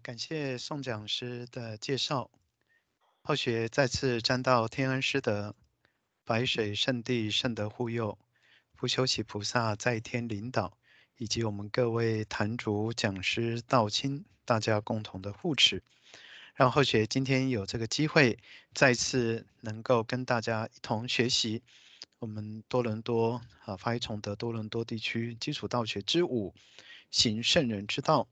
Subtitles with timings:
[0.00, 2.30] 感谢宋讲师的介绍。
[3.22, 5.54] 后学再次沾到天恩师德，
[6.24, 8.18] 白水圣地圣德护佑，
[8.74, 10.76] 福修喜菩萨在天领导，
[11.16, 15.82] 以及我们各位坛主、讲师、道亲，大家共同的护持，
[16.54, 18.38] 让后学今天有这个机会，
[18.74, 21.62] 再次能够跟大家一同学习
[22.18, 26.54] 我们多伦多啊法语崇德多伦多地区基础道学之五，
[27.10, 28.28] 行圣人之道，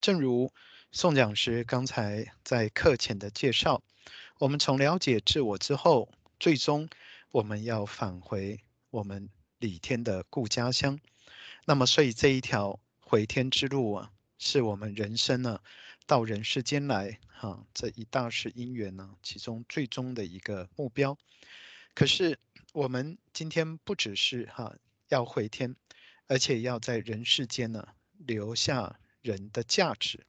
[0.00, 0.52] 正如。
[0.94, 3.82] 宋讲师刚才在课前的介绍，
[4.38, 6.88] 我们从了解自我之后，最终
[7.32, 8.60] 我们要返回
[8.90, 9.28] 我们
[9.58, 11.00] 李天的故家乡。
[11.64, 15.58] 那么，所以这一条回天之路啊，是我们人生呢
[16.06, 21.18] 到人世间来哈这一大世因缘呢，其中最终的一个目标。
[21.96, 22.38] 可是
[22.72, 24.72] 我们今天不只是哈
[25.08, 25.74] 要回天，
[26.28, 30.24] 而且要在人世间呢留下人的价值。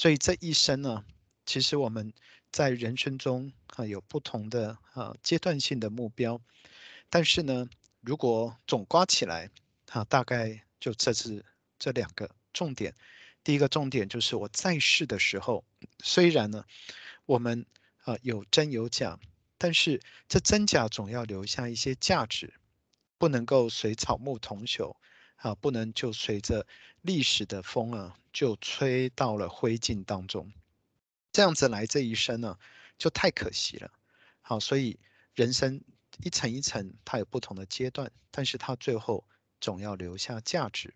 [0.00, 1.04] 所以这一生呢，
[1.44, 2.10] 其实我们
[2.50, 6.40] 在人生中啊有不同的啊阶段性的目标，
[7.10, 7.68] 但是呢，
[8.00, 9.50] 如果总刮起来，
[9.90, 11.44] 啊大概就这是
[11.78, 12.94] 这两个重点。
[13.44, 15.62] 第一个重点就是我在世的时候，
[16.02, 16.64] 虽然呢
[17.26, 17.66] 我们
[18.04, 19.18] 啊有真有假，
[19.58, 22.54] 但是这真假总要留下一些价值，
[23.18, 24.96] 不能够随草木同朽。
[25.40, 26.66] 啊，不能就随着
[27.02, 30.52] 历史的风啊，就吹到了灰烬当中，
[31.32, 32.58] 这样子来这一生呢、
[32.98, 33.90] 就太可惜了。
[34.42, 34.98] 好，所以
[35.34, 35.82] 人生
[36.22, 39.24] 一层一层，它有不同的阶段，但是它最后
[39.60, 40.92] 总要留下价值。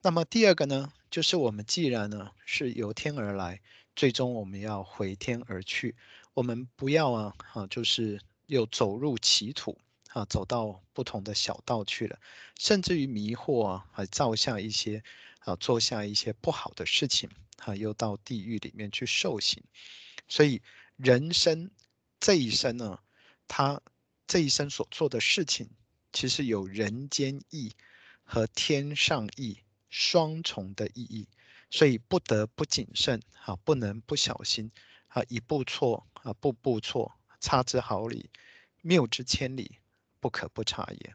[0.00, 3.60] 那么第二个呢，就是我们既然呢是由天而来，
[3.94, 5.94] 最终我们要回天而去，
[6.32, 9.78] 我们不要啊，啊，就是又走入歧途。
[10.08, 12.18] 啊，走到不同的小道去了，
[12.58, 15.02] 甚至于迷惑啊，还造下一些
[15.40, 17.28] 啊，做下一些不好的事情，
[17.58, 19.62] 啊，又到地狱里面去受刑。
[20.26, 20.62] 所以
[20.96, 21.70] 人生
[22.18, 22.98] 这一生呢，
[23.46, 23.80] 他
[24.26, 25.68] 这一生所做的事情，
[26.12, 27.74] 其实有人间义
[28.24, 29.58] 和天上义
[29.90, 31.28] 双重的意义，
[31.70, 34.70] 所以不得不谨慎啊，不能不小心
[35.08, 38.30] 啊，一步错啊，步步错，差之毫厘，
[38.80, 39.78] 谬之千里。
[40.20, 41.14] 不可不察也。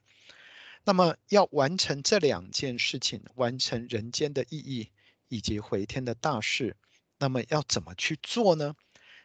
[0.86, 4.90] 那么要完成这两件事情，完成人间的意义
[5.30, 6.76] 以及回天的大事，
[7.20, 8.76] 那么要怎么去做呢？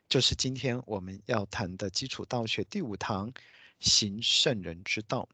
[0.08, 3.32] 就是今天我们要谈的基础道学第五堂，
[3.80, 5.28] 行圣人之道。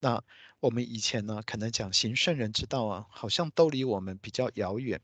[0.00, 0.24] 那
[0.60, 5.00] 我们以前呢，可能讲行圣人之道啊，好像都离我们比较遥远，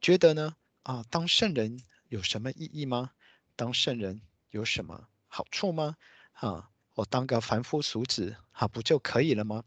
[0.00, 3.12] 觉得呢，啊，当圣人有什么意义吗？
[3.54, 5.96] 当圣人有什么好处吗？
[6.32, 6.70] 啊？
[6.96, 9.62] 我当个凡夫俗子，好，不就可以了吗？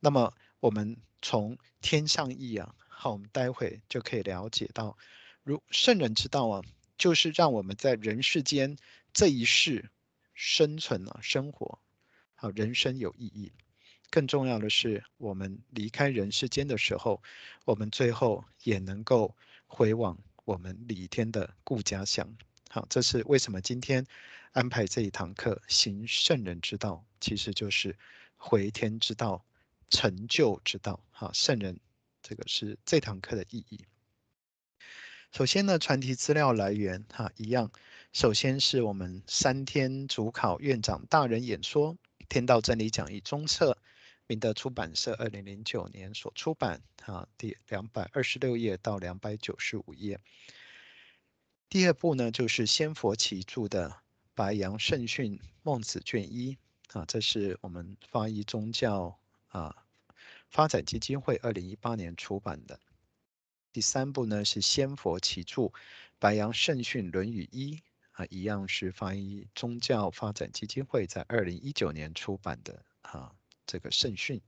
[0.00, 4.96] 那么我们从天上意啊，好，我们待会就可以了解到，
[5.42, 6.62] 如圣人之道啊，
[6.96, 8.78] 就是让我们在人世间
[9.12, 9.90] 这一世
[10.32, 11.78] 生存啊，生活，
[12.36, 13.52] 好，人生有意义。
[14.08, 17.22] 更重要的是，我们离开人世间的时候，
[17.66, 22.34] 我们最后也能够回往我们理天的故家乡。
[22.70, 24.06] 好，这是为什么今天
[24.52, 27.96] 安排这一堂课，行圣人之道，其实就是
[28.36, 29.44] 回天之道、
[29.88, 31.02] 成就之道。
[31.10, 31.80] 哈，圣人，
[32.22, 33.84] 这个是这堂课的意义。
[35.32, 37.72] 首先呢，传题资料来源哈一样，
[38.12, 41.94] 首先是我们三天主考院长大人演说
[42.28, 43.78] 《天道真理讲义》中册，
[44.26, 50.20] 明德出版社二零零九年所出版，哈，第两百二十六页到两百九十五页。
[51.70, 53.88] 第二部呢，就是仙佛奇著的
[54.34, 56.56] 《白杨圣训孟子卷一》
[56.98, 59.84] 啊，这是我们法医宗教啊
[60.48, 62.80] 发展基金会二零一八年出版的。
[63.72, 65.62] 第三部呢是仙佛奇著
[66.18, 67.74] 《白杨圣训论语一》
[68.12, 73.34] 啊，一样是法医宗教发展基金会在二零一九年出版的啊
[73.66, 74.40] 这个圣训。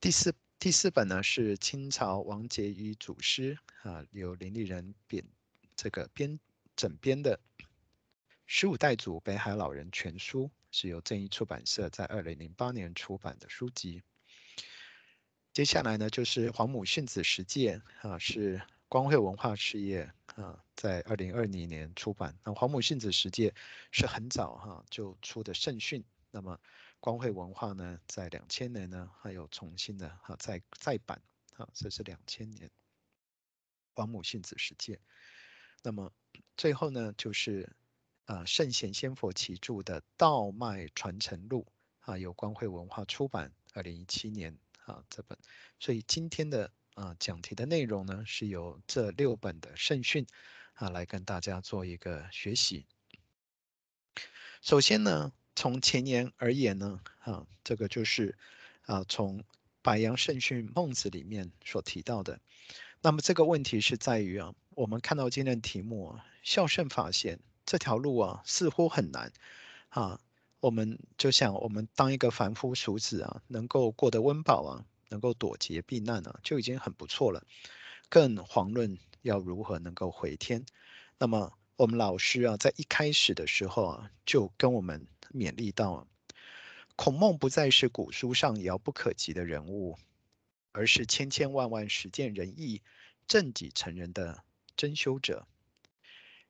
[0.00, 5.24] 第四第四本呢是清朝王杰与祖师啊，由林立人编。
[5.76, 6.38] 这个编
[6.74, 7.40] 整编的
[8.50, 14.02] 《十五代祖北海老人全书》是由正一出版社在二零零八年出版的书籍。
[15.52, 22.34] 接下来呢，就是《黄母训子十诫》啊，是光慧文化事业啊，在二零二零年出版。
[22.42, 23.50] 那《黄母训子十诫》
[23.92, 26.58] 是很早哈就出的圣训，那么
[27.00, 31.20] 光慧文化呢，在两千年呢还有重新的哈再再版
[31.58, 32.66] 啊，这是两千年
[33.92, 34.94] 《黄母训子十诫》。
[35.82, 36.10] 那么
[36.56, 37.70] 最后呢，就是
[38.28, 41.66] 啊圣贤仙佛奇着的《道脉传承录》
[42.12, 45.38] 啊，由光慧文化出版，二零一七年啊这本。
[45.80, 50.26] 所以今天的啊，讲题的内容呢是由这六本的圣训
[50.74, 52.84] 啊来跟大家做一个学习。
[54.60, 58.36] 首先呢，从前言而言呢，啊，这个就是
[58.82, 59.42] 啊从
[59.80, 62.38] 白杨圣训孟子里面所提到的。
[63.00, 69.30] 那么这个问题是在于啊，我们看到今天的题目啊，孝圣法贤这条路啊似乎很难
[69.90, 70.18] 啊。
[70.60, 77.44] 我们就想，我们当一个凡夫俗子啊，能够过得温饱啊，能够躲劫避难啊，就已经很不错了。
[78.08, 80.64] 更遑论要如何能够回天。
[81.18, 86.08] 那么我们老师啊，在一开始的时候啊，就跟我们勉励到，
[86.96, 89.96] 孔孟不再是古书上遥不可及的人物，
[90.72, 92.82] 而是千千万万实践仁义、
[93.28, 94.42] 正己成人的
[94.76, 95.46] 真修者，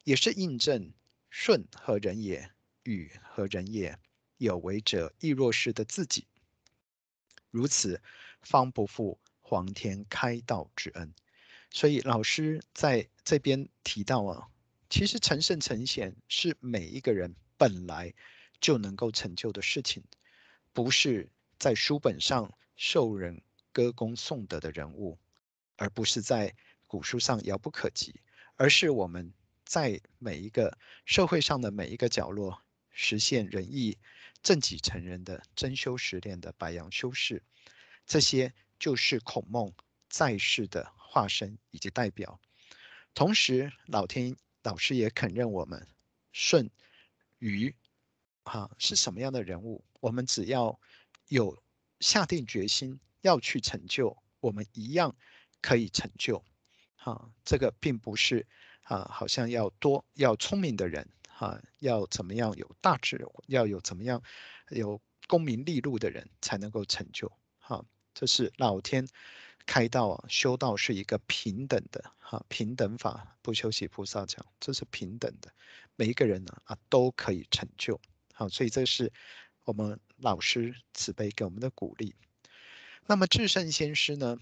[0.04, 0.94] 也是印证
[1.30, 2.50] 舜何人也。
[2.84, 3.98] 禹何人也？
[4.38, 6.26] 有为者亦若是的自己，
[7.50, 8.00] 如此
[8.40, 11.12] 方不负皇天开道之恩。
[11.70, 14.48] 所以老师在这边提到啊，
[14.88, 18.14] 其实成圣成贤是每一个人本来
[18.60, 20.04] 就能够成就的事情，
[20.72, 21.28] 不是
[21.58, 23.42] 在书本上受人
[23.72, 25.18] 歌功颂德的人物，
[25.76, 26.54] 而不是在
[26.86, 28.20] 古书上遥不可及，
[28.54, 29.34] 而是我们
[29.68, 32.62] 在每一个社会上的每一个角落。
[32.90, 33.96] 实现仁义、
[34.42, 37.40] 正己成人的真修实练的白杨修士，
[38.06, 39.72] 这些就是孔孟
[40.08, 42.40] 在世的化身以及代表。
[43.14, 45.86] 同时，老天老师也肯认我们
[46.32, 46.68] 舜、
[47.38, 47.72] 禹，
[48.42, 49.84] 啊是什么样的人物？
[50.00, 50.80] 我们只要
[51.28, 51.62] 有
[52.00, 55.14] 下定决心要去成就，我们一样
[55.60, 56.44] 可以成就。
[56.96, 58.44] 啊，这个并不是
[58.88, 61.08] 啊，好像要多要聪明的人。
[61.38, 64.20] 啊，要怎么样有大智，要有怎么样
[64.70, 67.30] 有功名利禄的人才能够成就。
[67.60, 69.06] 哈，这是老天
[69.64, 73.36] 开道啊，修道是一个平等的哈，平等法。
[73.40, 75.52] 不修习菩萨讲，这是平等的，
[75.94, 78.00] 每一个人呢啊都可以成就。
[78.34, 79.12] 好，所以这是
[79.62, 82.16] 我们老师慈悲给我们的鼓励。
[83.06, 84.38] 那么至圣先师呢，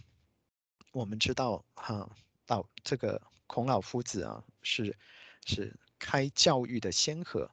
[0.93, 2.17] 我们知道哈，
[2.47, 4.97] 到这个孔老夫子啊，是
[5.45, 5.77] 是。
[5.99, 7.51] 开教育的先河，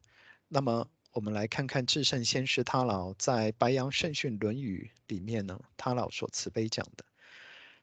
[0.50, 7.06] 那么我们来看看至圣先师他老在《白杨圣训论语》里面呢，他老所慈悲讲的。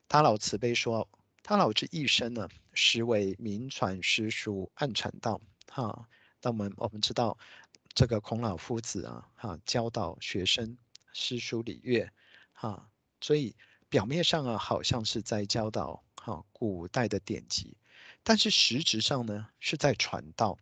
[0.07, 1.09] 他老慈悲说，
[1.43, 5.41] 他老这一生呢，实为明传诗书，暗传道。
[5.71, 6.07] 哈，
[6.43, 7.39] 那么我们知道
[7.95, 10.77] 这个孔老夫子啊，哈，教导学生
[11.15, 12.11] 诗书礼乐，
[12.53, 12.91] 哈，
[13.23, 13.57] 所以
[13.89, 17.79] 表面上啊，好像是在教导哈古代的典籍。
[18.31, 20.57] 但是实质上呢，是在传道，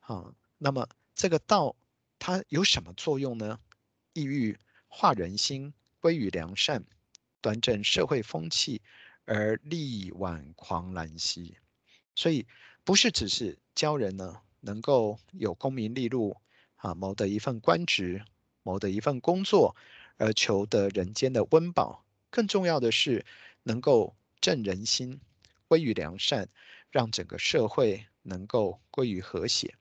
[0.00, 1.74] 啊，那么这个道
[2.18, 3.58] 它有什么作用呢？
[4.12, 4.58] 意欲
[4.88, 6.84] 化人心，归于良善，
[7.40, 8.82] 端正社会风气，
[9.24, 11.56] 而力挽狂澜兮。
[12.14, 12.46] 所以
[12.84, 16.36] 不是只是教人呢，能够有功名利禄，
[16.76, 18.22] 啊，谋得一份官职，
[18.62, 19.74] 谋得一份工作，
[20.18, 22.04] 而求得人间的温饱。
[22.28, 23.24] 更重要的是，
[23.62, 25.18] 能够正人心，
[25.68, 26.50] 归于良善。
[26.90, 29.74] 让整个社会能够归于和谐，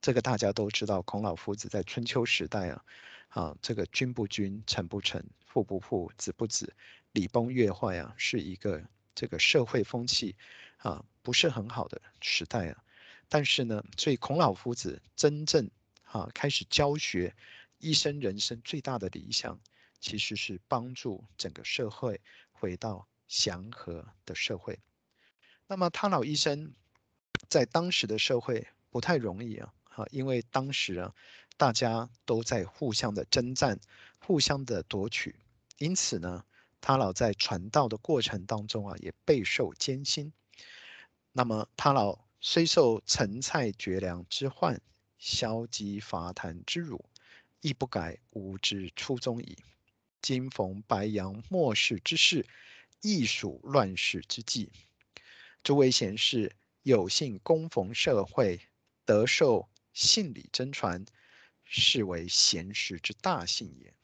[0.00, 1.02] 这个大家都知道。
[1.02, 2.84] 孔老夫子在春秋时代啊，
[3.28, 6.74] 啊，这个君不君，臣不臣，父不父，子不子，
[7.12, 8.82] 礼崩乐坏啊，是一个
[9.14, 10.36] 这个社会风气
[10.76, 12.84] 啊不是很好的时代啊。
[13.28, 15.70] 但是呢，所以孔老夫子真正
[16.04, 17.34] 啊开始教学，
[17.78, 19.58] 一生人生最大的理想，
[20.00, 24.78] 其实是帮助整个社会回到祥和的社会。
[25.70, 26.74] 那么他老一生
[27.48, 31.14] 在当时的社会不太容易啊，哈，因为当时啊，
[31.56, 33.78] 大家都在互相的征战，
[34.18, 35.36] 互相的夺取，
[35.78, 36.44] 因此呢，
[36.80, 40.32] 他老在传道的过程当中啊，也备受艰辛。
[41.30, 44.80] 那么他老虽受陈蔡绝粮之患，
[45.18, 47.04] 消极伐檀之辱，
[47.60, 49.56] 亦不改吾之初衷矣。
[50.20, 52.44] 今逢白杨末世之势，
[53.02, 54.72] 亦属乱世之际。
[55.62, 58.60] 诸位贤士有幸恭逢社会，
[59.04, 61.04] 得受信礼真传，
[61.64, 63.94] 是为贤士之大幸也。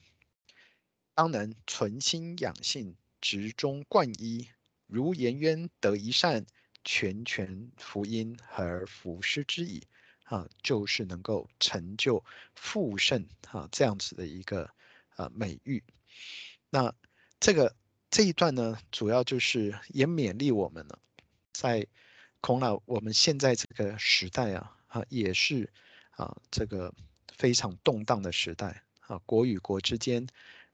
[1.15, 4.49] 当能存心养性，执中贯一，
[4.87, 6.45] 如颜渊得一善，
[6.85, 9.83] 全权福音而弗施之矣。
[10.25, 12.25] 啊，就是能够成就
[12.57, 14.69] 复圣啊这样子的一个
[15.11, 15.85] 啊美誉。
[16.69, 16.93] 那
[17.39, 17.77] 这个
[18.11, 20.99] 这一段呢，主要就是也勉励我们了。
[21.57, 21.87] 在
[22.43, 25.73] 孔老，我们现在这个时代啊，啊，也是
[26.11, 26.93] 啊，这个
[27.35, 30.27] 非常动荡的时代啊，国与国之间，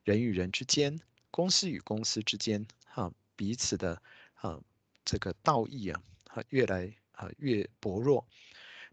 [0.02, 4.02] 人与人之间，公司与公司之间，哈，彼此的
[4.34, 4.60] 啊
[5.04, 8.26] 这个道义啊啊越来啊越薄弱。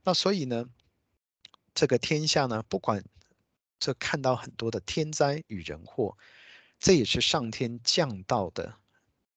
[0.03, 0.69] 那所以呢，
[1.73, 3.03] 这个天下呢，不管
[3.79, 6.15] 这看到很多的天灾与人祸，
[6.79, 8.75] 这也是上天降道的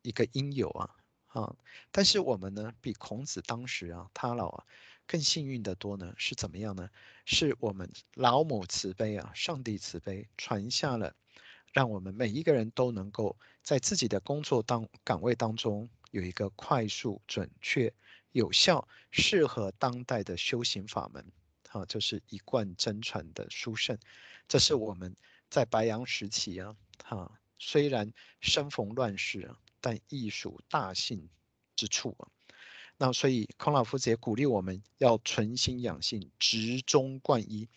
[0.03, 0.97] 一个因由啊
[1.33, 1.55] 啊！
[1.91, 4.65] 但是我们呢，比孔子当时啊，他老啊
[5.07, 6.89] 更幸运的多呢，是怎么样呢？
[7.25, 11.15] 是我们老母慈悲啊，上帝慈悲传下了，
[11.73, 17.93] 让我们每一个人都能够在自己的工作当岗位当中有一个快速、准确、
[18.33, 21.25] 有效、适合当代的修行法门。
[21.71, 23.97] 啊，就是一贯真传的书圣，
[24.47, 25.17] 这是我们
[25.49, 28.13] 在白杨时期啊，哈，虽然
[28.43, 31.29] 生逢乱世啊，但亦属大幸
[31.77, 32.29] 之处啊。
[32.97, 37.69] 那所以孔老夫子也鼓励我们要存心养性，执中贯一。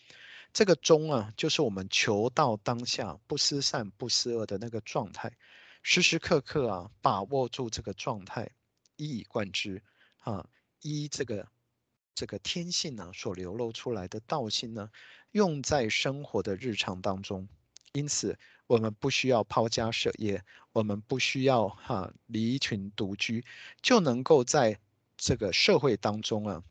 [0.53, 5.35] 这个中啊，就是我们求道当下不思善不思恶的那个状态，
[5.83, 8.51] 时时刻刻啊，把握住这个状态，
[8.95, 9.83] 一以贯之
[10.19, 10.47] 啊，
[10.81, 11.47] 依这个。
[12.17, 14.89] 这个天性呢，所流露出来的道心呢，
[15.31, 17.45] 用在生活的日常当中。
[17.91, 23.45] 因此，我们不需要抛家舍业，我们不需要哈离群独居，
[23.81, 24.79] 就能够在
[25.17, 26.63] 这个社会当中啊，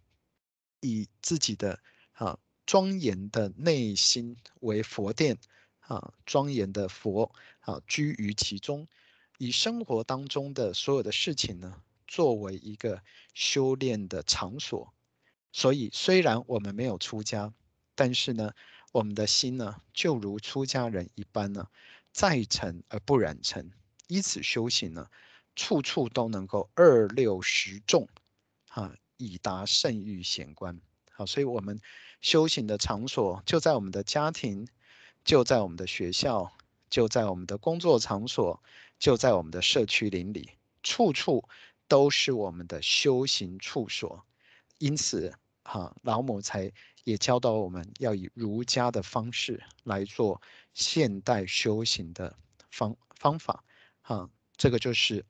[0.80, 1.80] 以自己的
[2.12, 5.38] 啊庄严的内心为佛殿
[5.80, 8.88] 啊，庄严的佛啊居于其中，
[9.38, 13.02] 以生活当中的所有的事情呢，作为一个
[13.34, 14.92] 修炼的场所。
[15.52, 17.54] 所以，虽然我们没有出家，
[17.94, 18.52] 但是呢，
[18.94, 21.66] 我们的心呢，就如出家人一般呢，
[22.12, 23.72] 在尘而不染尘，
[24.06, 25.08] 以此修行呢，
[25.56, 28.08] 处处都能够二六十众，
[28.68, 30.80] 啊，以达圣域显观。
[31.10, 31.80] 好，所以我们
[32.20, 34.68] 修行的场所就在我们的家庭，
[35.24, 36.52] 就在我们的学校，
[36.88, 38.62] 就在我们的工作场所，
[39.00, 40.50] 就在我们的社区邻里，
[40.84, 41.48] 处处
[41.88, 44.24] 都是我们的修行处所。
[44.78, 45.34] 因此，
[45.64, 46.70] 哈，老母才
[47.04, 50.40] 也教导我们要以儒家的方式来做
[50.72, 52.36] 现代修行的
[52.70, 53.62] 方方法，
[54.02, 55.24] 哈，这个就是，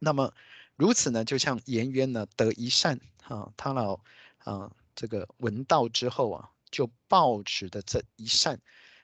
[0.00, 0.34] 那么
[0.76, 4.00] 如此呢，就像颜渊呢得一善，哈，他老
[4.38, 8.60] 啊这个闻道之后啊，就抱持的这一善，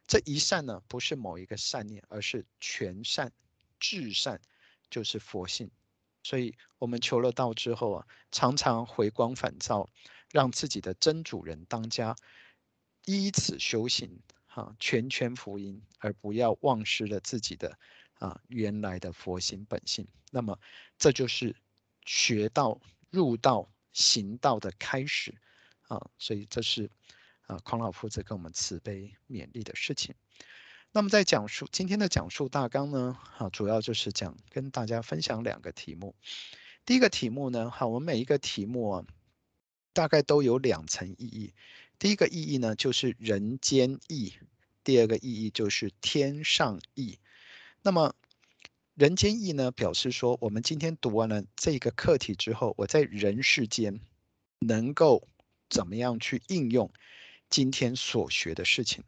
[0.06, 3.30] 这一善呢不是某一个善念，而是全善、
[3.78, 4.40] 至善，
[4.88, 5.70] 就是佛性。
[6.22, 9.88] 所以我们求了道之后啊，常常回光返照。
[10.34, 12.16] 让自己的真主人当家，
[13.04, 17.78] 依此修行，哈，全权福音，而不要忘失了自己的
[18.14, 20.08] 啊原来的佛心本性。
[20.32, 20.58] 那么，
[20.98, 21.54] 这就是
[22.04, 25.32] 学道、入道、行道的开始
[25.86, 26.04] 啊。
[26.18, 26.90] 所以，这是
[27.46, 30.16] 啊孔老夫子跟我们慈悲勉励的事情。
[30.90, 36.16] 那么，在讲述今天的讲述大纲呢，啊，主要就是讲跟大家分享两个题目。
[36.84, 39.06] 第一个题目呢，哈，我们每一个题目啊。
[39.94, 41.54] 大概都有两层意义，
[41.98, 44.34] 第一个意义呢，就是人间义，
[44.82, 47.18] 第二个意义就是天上义。
[47.80, 48.14] 那么
[48.94, 54.00] 人间义呢，表示说我们今天读完了这个课题之后，我在人世间
[54.58, 55.28] 能够
[55.70, 56.92] 怎么样去应用
[57.48, 59.04] 今天所学的事情。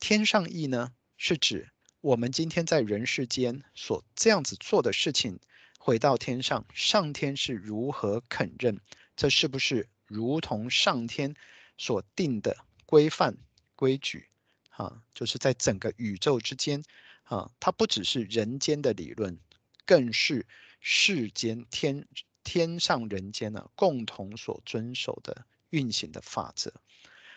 [0.00, 1.68] 天上义呢，是指
[2.00, 5.38] 我们今天在人世间所这样子做的事情，
[5.78, 8.80] 回到天上，上天是如何肯认？
[9.16, 9.86] 这是不是？
[10.06, 11.34] 如同上天
[11.76, 12.56] 所定的
[12.86, 13.36] 规范
[13.74, 14.28] 规矩，
[14.68, 16.82] 哈，就是在整个宇宙之间，
[17.24, 19.38] 啊，它不只是人间的理论，
[19.86, 20.46] 更是
[20.80, 22.06] 世间天
[22.42, 26.72] 天上人间呢共同所遵守的运行的法则。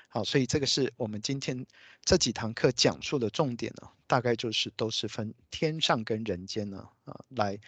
[0.10, 1.66] 好，所以这个是我们今天
[2.04, 7.60] 这几堂课讲述的重点呢，大概就是都是分天上跟人间呢啊来。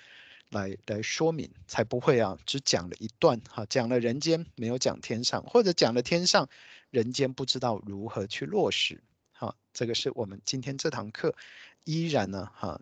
[0.50, 6.50] 来来说明，才不会啊，只讲了一段哈，讲了人间，没有讲天上，或者讲了天上，
[6.90, 9.04] 人间不知道如何去落实。
[9.32, 11.36] 好，这个是我们今天这堂课
[11.84, 12.82] 依然呢哈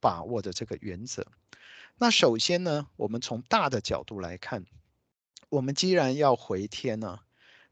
[0.00, 1.26] 把握的这个原则。
[1.96, 4.64] 那首先呢，我们从大的角度来看，
[5.48, 7.20] 我们既然要回天呢，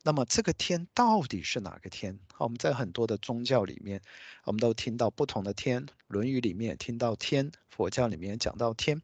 [0.05, 2.19] 那么这个天到底是哪个天？
[2.35, 4.03] 好，我们在很多的宗教里面，
[4.45, 9.01] 我们都听到不同的天，《论语》里面听到天，佛教里面讲到天。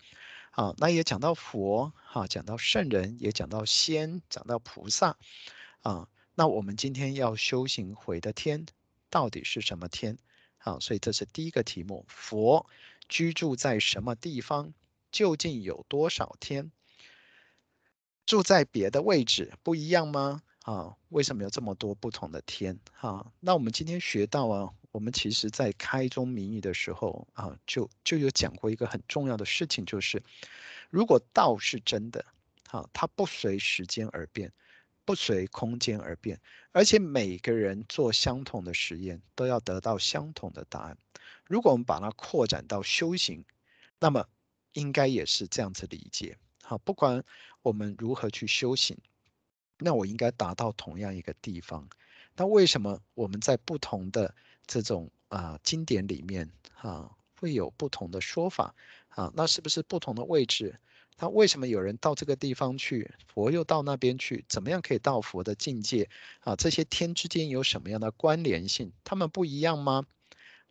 [0.52, 5.16] 啊，那也讲到佛，哈，讲到圣人，也讲到仙，讲到菩萨，
[5.82, 8.66] 啊，那我们今天要修行回的天，
[9.08, 10.18] 到底是什么天？
[10.56, 12.66] 好，所以这是第一个题目：佛
[13.08, 14.74] 居住在什么地方？
[15.12, 16.72] 究竟有多少天？
[18.26, 20.42] 住在别的位置不一样吗？
[20.68, 22.78] 啊，为什么有这么多不同的天？
[22.92, 30.22] 哈，那我们今天学到啊，我们其实在开宗明义的时候啊，就就有讲过一个很重要的事情，就是
[30.90, 32.22] 如果道是真的，
[32.68, 34.52] 啊，它不随时间而变，
[35.06, 36.38] 不随空间而变，
[36.72, 40.98] 而且每个人做相同的实验都要得到相同的答案。
[41.46, 43.42] 如果我们把它扩展到修行，
[43.98, 44.26] 那么
[44.74, 46.36] 应该也是这样子理解。
[46.62, 47.24] 好，不管
[47.62, 48.98] 我们如何去修行，
[49.78, 51.88] 那我应该达到同样一个地方。
[52.36, 54.34] 那为什么我们在不同的
[54.66, 58.74] 这种啊、经典里面啊会有不同的说法
[59.08, 59.32] 啊？
[59.34, 60.78] 那是不是不同的位置？
[61.20, 64.44] 那为什么有人到这个地方去，佛又到那边去？
[64.48, 66.08] 怎么样可以到佛的境界
[66.40, 66.54] 啊？
[66.54, 68.92] 这些天之间有什么样的关联性？
[69.02, 70.06] 他们不一样吗？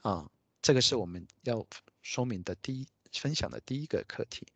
[0.02, 1.68] 啊，这个是我们要
[2.02, 4.48] 说明的第一分享的第一个课题。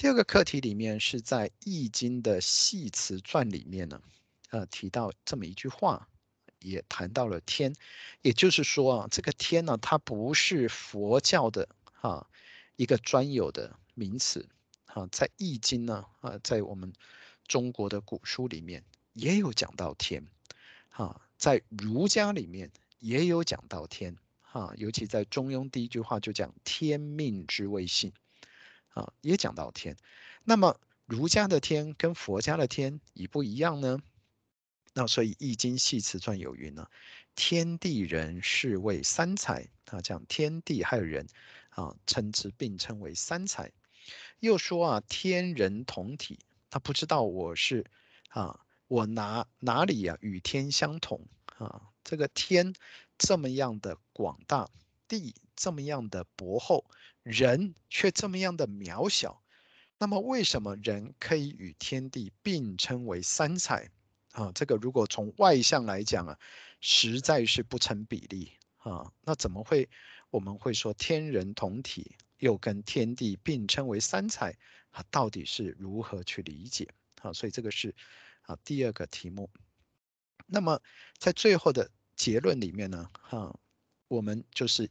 [0.00, 4.00] 第二个课题里面是在《易经》的系辞传里面呢。
[4.48, 6.08] 呃，提到这么一句话，
[6.60, 7.74] 也谈到了天，
[8.22, 11.68] 也就是说啊，这个天呢，它不是佛教的
[12.00, 12.26] 啊
[12.76, 14.48] 一个专有的名词。
[14.86, 16.94] 啊，在《易经》呢啊，在我们
[17.46, 20.26] 中国的古书里面也有讲到天，
[20.88, 24.16] 啊，在儒家里面也有讲到天，
[24.50, 28.10] 啊，尤其在《中庸》第一句话就讲“天命之谓性”，
[28.90, 29.96] 啊，也讲到天。
[30.44, 33.98] 那么儒家的天跟佛家的天一不一样呢？
[34.92, 36.88] 那所以《易经系辞传》有云呢，
[37.34, 41.26] 天地人是谓三才啊，讲天地还有人
[41.70, 43.70] 啊，称之并称为三才。
[44.40, 47.84] 又说啊，天人同体，他不知道我是
[48.30, 51.24] 啊，我哪哪里呀、与天相同
[51.58, 51.82] 啊？
[52.02, 52.74] 这个天
[53.16, 54.68] 这么样的广大，
[55.06, 56.84] 地这么样的博厚，
[57.30, 59.42] 人却这么样的渺小。
[59.98, 63.90] 那么为什么人可以与天地并称为三才？
[64.32, 66.38] 啊，这个如果从外相来讲啊，
[66.80, 69.12] 实在是不成比例啊。
[69.22, 69.88] 那怎么会
[70.30, 74.56] 我们会说天人同体，又跟天地并称为三才
[74.90, 75.04] 啊？
[75.10, 76.88] 到底是如何去理解？
[77.20, 77.94] 啊，所以这个是
[78.42, 79.50] 啊第二个题目。
[80.46, 80.80] 那么
[81.18, 83.54] 在最后的结论里面呢，哈，
[84.08, 84.88] 我们就是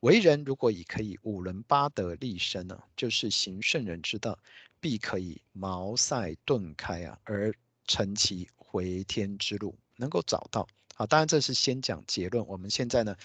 [0.00, 4.38] 为人如果以可以五伦八德立身呢，就是行圣人之道，
[4.80, 7.54] 必可以茅塞顿开啊，而
[7.86, 8.48] 成其。
[8.68, 12.46] 回天之路能够找到啊，当然这是先讲结论。
[12.46, 13.16] 我们现在呢，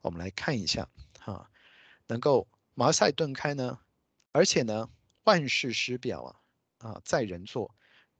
[0.00, 0.88] 我们来看一下
[1.20, 1.48] 哈，
[2.08, 3.78] 能够茅塞顿开呢，
[4.32, 4.90] 而且呢，
[5.22, 6.40] 万事师表啊
[6.78, 7.72] 啊，在人做，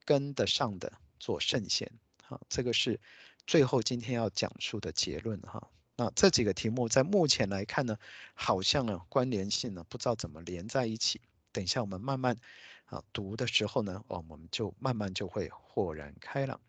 [0.05, 1.91] 跟得上的做圣贤
[2.29, 3.01] 啊，这个是
[3.49, 5.69] 最后今天要讲述的结论哈。
[5.97, 7.99] 那这几个题目在目前来看呢，
[8.35, 11.21] 好像呢关联性呢不知道怎么连在一起。
[11.53, 12.37] 等一下我们慢慢
[12.85, 16.61] 啊读的时候呢，哦，我们就慢慢就会豁然开朗。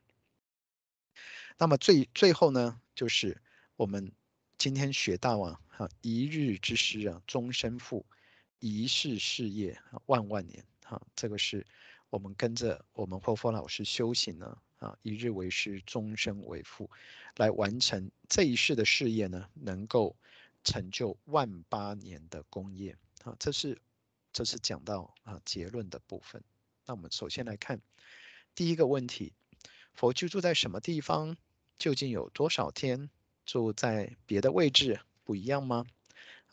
[1.58, 3.42] 那么最最后呢，就是
[3.76, 4.12] 我们
[4.58, 8.06] 今天学到啊，哈，一日之师啊，终身父；
[8.60, 10.64] 一世事业万万年。
[10.86, 11.68] 哈，这个是
[12.10, 16.90] 我们跟着我们活佛老师修行呢，啊，一日为师，终身为父，
[17.36, 20.16] 来完成这一世的事业呢，能够
[20.64, 22.96] 成就万八年的功业。
[23.24, 23.80] 啊，这是
[24.32, 26.44] 这是讲到啊结论的部分。
[26.86, 27.82] 那我们首先来看
[28.56, 29.34] 第一个问题：
[29.94, 31.38] 佛居住在什么地方？
[31.78, 33.10] 究竟有多少天
[33.46, 35.86] 住在别的位置不一样吗？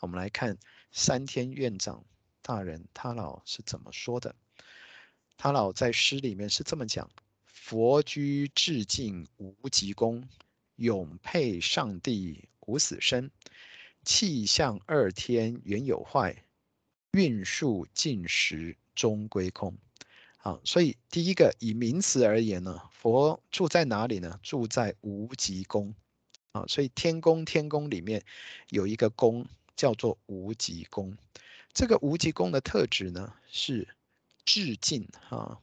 [0.00, 0.58] 我们来看
[0.92, 2.04] 三天院长
[2.42, 4.34] 大人他老是怎么说的。
[5.38, 7.10] 他老在诗里面是这么讲：
[7.66, 10.29] 佛居至静无极宫，
[10.77, 13.31] 永佩上帝无死身。
[14.05, 16.44] 气象二天原有坏，
[17.12, 19.79] 运数尽时终归空。
[20.37, 24.38] 好，所以第一个以名词而言呢，佛住在哪里呢？
[24.42, 25.94] 住在无极宫，
[26.53, 28.22] 啊，所以天宫天宫里面
[28.68, 31.16] 有一个宫叫做无极宫。
[31.72, 33.88] 这个无极宫的特质呢是
[34.44, 35.59] 至静，哈，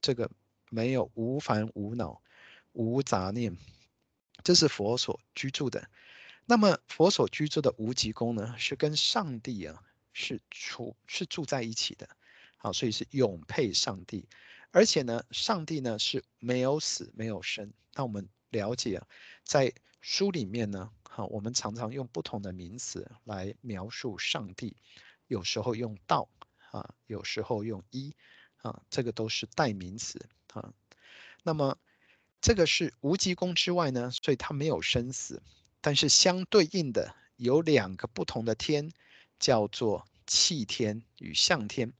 [0.00, 0.28] 这个
[0.74, 2.20] 没有无烦无恼
[2.72, 3.56] 无杂念，
[4.42, 5.88] 这是佛所居住的。
[6.46, 9.80] 那么佛所居住的无极宫呢，是跟上帝啊
[10.12, 12.08] 是处是住在一起的。
[12.56, 14.26] 好，所以是永配上帝，
[14.72, 17.72] 而且呢，上帝呢是没有死没有生。
[17.94, 19.06] 那我们了解啊，
[19.44, 24.76] 在书里面呢，好，我们常常用不同的名词来描述上帝，
[25.28, 26.28] 有时候用道
[26.72, 28.14] 啊，有时候用一
[28.56, 30.72] 啊，这个都是代名词啊。
[31.42, 31.78] 那么
[32.40, 35.42] 这个是无极宫之外呢，所以它没有生死，
[35.80, 38.90] 但是相对应的有两个不同的天，
[39.38, 41.92] 叫做气天与象天。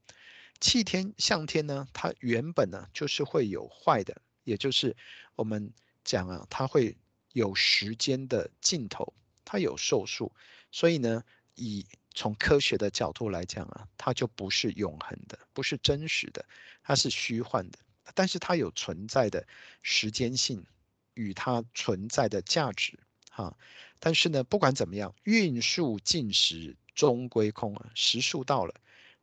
[0.59, 4.95] 气天象天呢，它原本呢就是会有坏的，也就是
[5.35, 5.71] 我们
[6.03, 6.97] 讲啊，它会
[7.33, 9.13] 有时间的尽头
[9.43, 10.31] 它有寿数，
[10.71, 11.23] 所以呢，
[11.55, 16.45] 以从科学的角度来讲啊，它就不是永恒的，不是真实的，
[16.81, 17.79] 它是虚幻的。
[18.13, 19.47] 但是它有存在的
[19.81, 20.65] 时间性
[21.13, 23.57] 与它存在的价值，哈。
[23.99, 28.73] 但是呢，不管怎么样，运数尽时终归空啊，时数到了，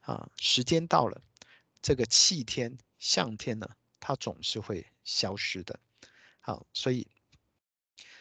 [0.01, 1.21] 啊，时间到了，
[1.81, 3.69] 这个气天相天呢，
[4.01, 5.79] 它总是会消失的。
[6.41, 7.07] 好，所以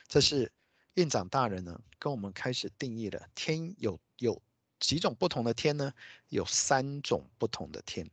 [0.08, 0.52] 这是
[0.94, 4.42] 院长大人呢跟我们开始定义了天有有
[4.80, 5.94] 几种不同的天呢？
[6.30, 8.08] 有三种不同的天。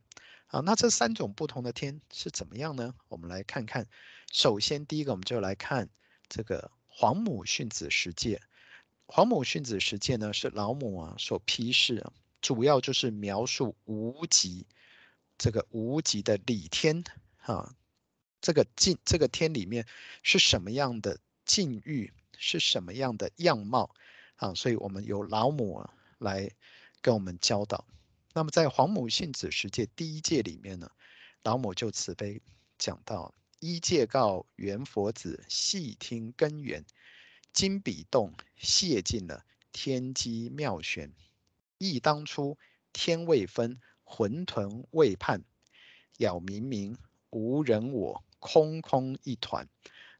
[0.51, 2.95] 好，那这三种不同的天是怎么样呢？
[3.07, 3.85] 我们来看看。
[4.31, 5.87] 首先，第一个我们就来看
[6.27, 8.41] 这个黄母训子时诫。
[9.05, 12.03] 黄母训子时诫呢，是老母啊所批示，
[12.41, 14.65] 主要就是描述无极
[15.37, 17.03] 这个无极的理天
[17.43, 17.75] 啊，
[18.41, 19.85] 这个境这个天里面
[20.23, 23.93] 是什么样的境遇，是什么样的样貌
[24.37, 24.51] 啊？
[24.55, 26.49] 所以我们由老母啊来
[27.03, 27.85] 跟我们教导。
[28.33, 30.91] 那么在黄母训子十诫第一诫里面呢，
[31.43, 32.41] 老母就慈悲
[32.77, 36.85] 讲到：一诫告元佛子细听根源，
[37.51, 41.11] 经笔动泄尽了天机妙玄。
[41.79, 42.57] 忆当初
[42.93, 45.43] 天未分，浑沌未判，
[46.17, 46.95] 杳冥冥
[47.31, 49.67] 无人我，空空一团。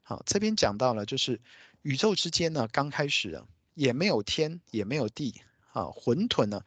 [0.02, 1.40] 好，这边讲到了，就是
[1.82, 5.42] 宇宙之间呢，刚开始啊，也没有天，也没有地，
[5.72, 6.64] 啊，浑沌呢。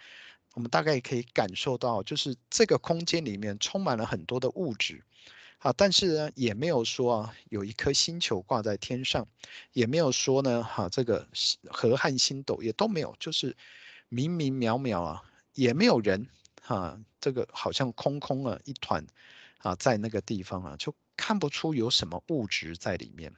[0.54, 5.04] 我们大概也可以感受到，就是这个空间里面充满了很多的物质，
[5.58, 9.28] 啊，但是呢，也没有说啊，有一颗星球挂在天上，
[9.72, 11.28] 也没有说呢，哈，这个
[11.66, 13.58] 河汉星斗也都没有，就是
[14.10, 16.28] 明明渺渺啊，也没有人，
[16.62, 19.04] 哈，这个好像空空了一团，
[19.58, 23.34] 啊，在那个地方啊，就看不出有什么物质在里面。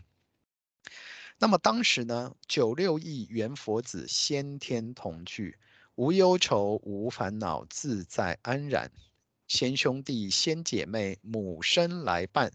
[1.37, 5.57] 那么当时呢，九六亿元佛子先天同聚。
[5.95, 8.91] 无忧愁，无烦恼，自在安然。
[9.47, 12.51] 先兄弟，先姐妹，母生来伴，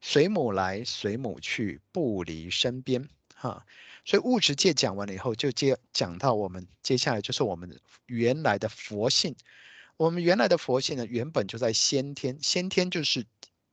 [0.00, 3.08] 随母来，随母去，不离身边。
[3.34, 3.66] 哈，
[4.04, 9.34] 所以物质界讲完了以后，就接讲到我们接下来就是我们原来的佛性。
[9.96, 13.26] 我们原来的佛性呢，原本就在先天，先天就是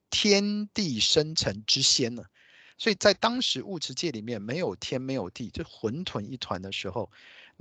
[0.09, 2.23] 天地生成之先呢。
[2.77, 7.11] 所以在当时物质界里面没有天，没有地，就混沌一团的时候。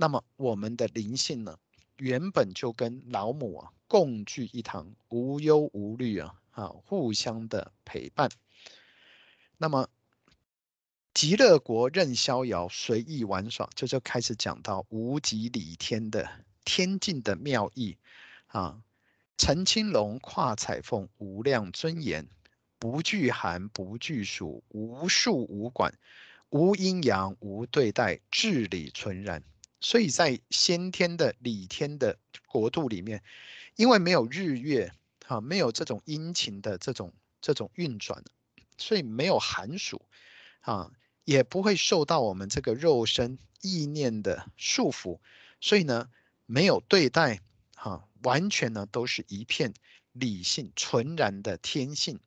[0.01, 1.59] 那么我们的灵性呢，
[1.97, 8.27] 原本就跟老母啊共聚一堂，无忧无虑啊，啊，互相的陪伴。
[9.59, 9.87] 那么
[11.13, 16.27] 极乐国任逍遥，随意玩耍，这就开始讲到无极理天的
[16.65, 17.95] 天境的妙义
[18.47, 18.81] 啊。
[19.37, 22.27] 乘青龙，跨彩凤，无量尊严，
[22.79, 25.93] 不惧寒，不惧暑，无数无管，
[26.49, 29.43] 无阴阳，无对待，至理纯然。
[29.81, 32.17] 所以在先天的理天的
[32.47, 33.23] 国度里面，
[33.75, 34.93] 因为没有日月，
[35.25, 38.23] 哈，没有这种阴晴的这种这种运转，
[38.77, 40.01] 所以没有寒暑，
[40.59, 40.91] 啊，
[41.25, 45.19] 也不会受到我们这个肉身意念的束缚，
[45.59, 46.09] 所以呢，
[46.45, 47.41] 没有对待，
[47.75, 49.73] 哈，完全呢都是一片
[50.11, 52.19] 理性纯然的天性。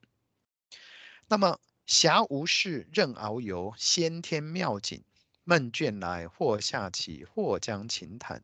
[1.29, 5.05] 那么暇无事任遨游，先天妙景。
[5.45, 8.41] 闷倦来，或下棋，或将琴弹；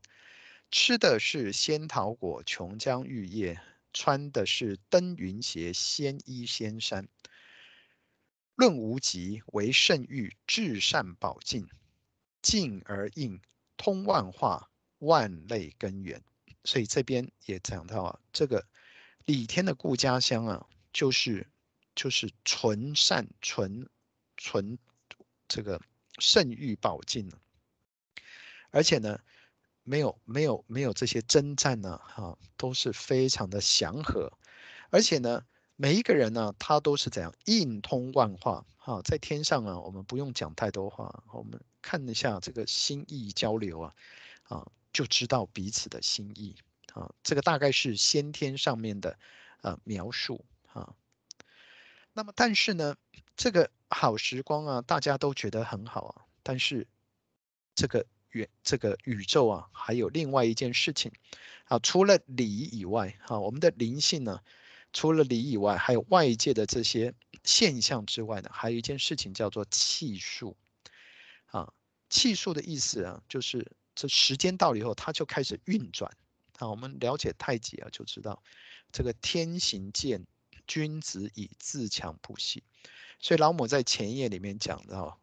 [0.71, 3.57] 吃的是仙桃果，琼浆玉液；
[3.95, 7.09] 穿的是登云鞋，仙衣仙衫。
[8.55, 11.67] 论无极，为圣域，至善宝镜，
[12.43, 13.41] 静而应，
[13.79, 16.23] 通万化，万类根源。
[16.65, 18.67] 所以这边也讲到啊，这个
[19.25, 21.47] 李天的故家乡啊，就是
[21.95, 23.89] 就是纯善、纯
[24.37, 24.79] 纯
[25.49, 25.81] 这个。
[26.21, 27.33] 圣域宝镜，
[28.71, 29.19] 而且呢，
[29.83, 34.33] 没有没有没有这些征战呢，哈，都是非常的祥和，
[34.91, 35.45] 而且呢，
[35.77, 43.95] 每一个人呢，他都是怎样应通万化，哈，在天上啊，我们不用讲太多话，我们看一下这个心意交流啊，
[44.45, 46.55] 啊，就知道彼此的心意，
[46.93, 49.19] 啊，这个大概是先天上面的
[49.63, 50.95] 呃描述，哈，
[52.13, 52.95] 那么但是呢，
[53.41, 53.71] 这个。
[53.93, 56.25] 好时光啊，大家都觉得很好啊。
[56.45, 56.87] 但是
[57.75, 61.11] 这个宇这个宇宙啊，还有另外一件事情
[61.65, 64.41] 啊，除了理以外，哈，我们的灵性呢，
[64.93, 70.57] 除了理以外，还有外界的这些现象之外呢，还有一件事情叫做气数
[71.47, 71.73] 啊。
[72.09, 76.17] 气数的意思啊，就是这时间到了以后，它就开始运转
[76.59, 76.69] 啊。
[76.69, 78.41] 我们了解太极啊，就知道
[78.93, 80.25] 这个天行健，
[80.69, 82.63] 君子以自强不息。
[83.21, 85.21] 所以老母在前页里面讲到，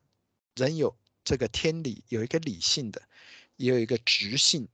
[0.55, 3.01] 人有这个天理有一个理性的，
[3.55, 4.67] 也有一个直性，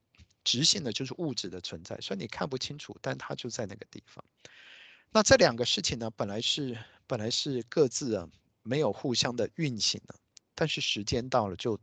[0.44, 4.24] 直性的就是物质的存在，所以你看不清楚，但它就在那个地方。
[5.12, 8.28] 那这两个事情呢，本来是本来是各自啊
[8.62, 10.16] 没有互相的运行的，
[10.54, 11.80] 但是时间到了，就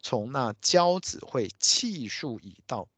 [0.00, 2.88] 从那交子会气数已到，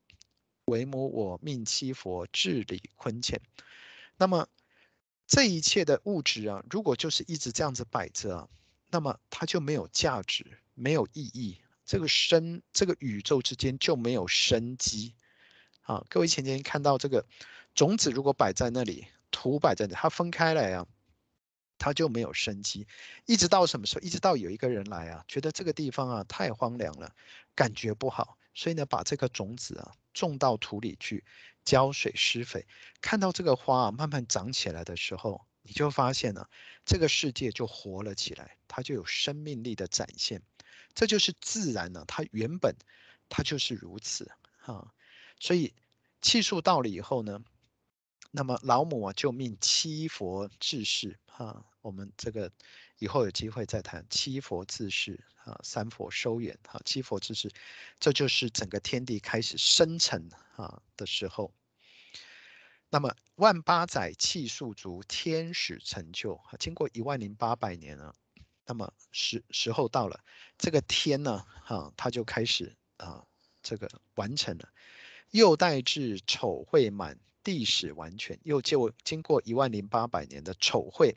[0.67, 3.41] 为母我命七佛治理坤乾。
[4.17, 4.47] 那么
[5.27, 8.49] 这一切的物质啊，如果就是一直这样子摆着啊，
[8.91, 11.59] 那么它就没有价值，没有意义。
[11.85, 15.15] 这个生，这个宇宙之间就没有生机。
[15.83, 17.27] 啊，各位前天看到这个
[17.75, 19.07] 种子，如果摆在那里。
[19.37, 20.87] 土摆在那，它分开来啊，
[21.77, 22.87] 它就没有生机。
[23.27, 24.01] 一直到什么时候？
[24.01, 27.13] 一直到有一个人来啊，觉得这个地方啊太荒凉了，
[27.53, 31.25] 感觉不好，所以呢，把这个种子啊种到土里去，
[31.65, 32.67] 浇水施肥。
[33.01, 36.49] 看到这个花啊慢慢长起来的时候，你就发现了、
[36.85, 40.43] 这个世界就活了起来，它就有生命力的展现。
[40.95, 42.77] 这就是自然呢、它原本
[43.29, 44.31] 它就是如此
[44.65, 44.93] 啊。
[45.41, 45.75] 所以
[46.23, 47.41] 气数到了以后呢。
[48.37, 51.65] 那么老母啊，就命七佛治世啊。
[51.83, 52.51] 我们这个
[53.05, 57.51] 以后有机会再谈七佛治世啊，三佛收圆啊，七佛治世，
[58.01, 61.53] 这就是整个天地开始生成啊的时候。
[62.89, 66.41] 那么万八载气数足，天始成就。
[66.59, 68.15] 经过一万零八百年啊，
[68.65, 70.25] 那么时时候到了，
[70.57, 73.23] 这个天呢，哈，它就开始啊，
[73.63, 74.71] 这个完成了。
[75.31, 77.19] 又待至丑会满。
[77.45, 81.15] 地始完全，又就经过一万零八百年的丑会，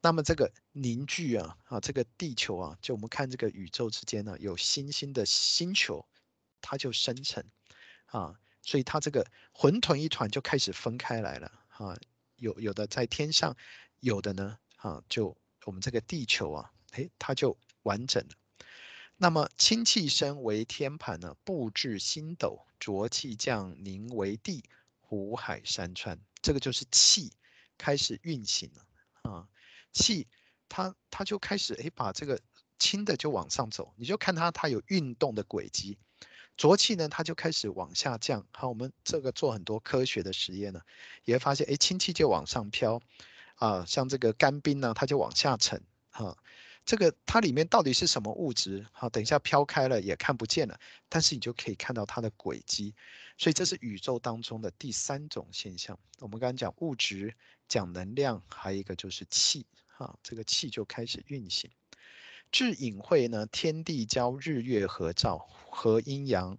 [0.00, 6.06] 那么这个凝聚啊啊，这个地球啊，就我们看这个宇宙之间呢，有星星的星球，
[6.60, 7.44] 它就生成
[8.06, 11.96] 啊，所以它这个混沌一团就开始分开来了啊，
[12.36, 13.56] 有有的在天上，
[14.00, 18.34] 有的呢啊，就我们这个地球啊，诶，它就完整了。
[19.16, 24.64] 那么清气生为天盘呢，布置星斗，浊气降凝为地。
[25.10, 27.32] 湖海山川，这个就是气
[27.78, 29.48] 开始运行了啊！
[29.92, 30.26] 气
[30.68, 32.40] 它它就开始哎，把这个
[32.78, 35.98] 轻的就往上走，你就看它它有运动的轨迹。
[36.56, 38.44] 浊气呢，它就开始往下降。
[38.52, 40.80] 好，我们这个做很多科学的实验呢，
[41.24, 43.00] 也会发现哎，氢气就往上飘
[43.54, 46.36] 啊，像这个干冰呢，它就往下沉哈。
[46.88, 48.86] 这个它里面到底是什么物质？
[48.92, 52.94] 好，等一下飘开了也看不见了，但是你就可以看到它的轨迹。
[53.36, 55.98] 所以这是宇宙当中的第三种现象。
[56.18, 57.34] 我们刚刚讲物质，
[57.68, 59.66] 讲能量，还有一个就是气。
[59.86, 61.70] 哈，这个气就开始运行。
[62.50, 66.56] 至隐晦呢，天地交日月合照，合阴阳，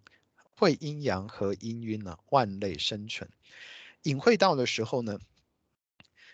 [0.54, 3.28] 会阴阳合阴渊呢，万类生存。
[4.04, 5.20] 隐晦到的时候呢，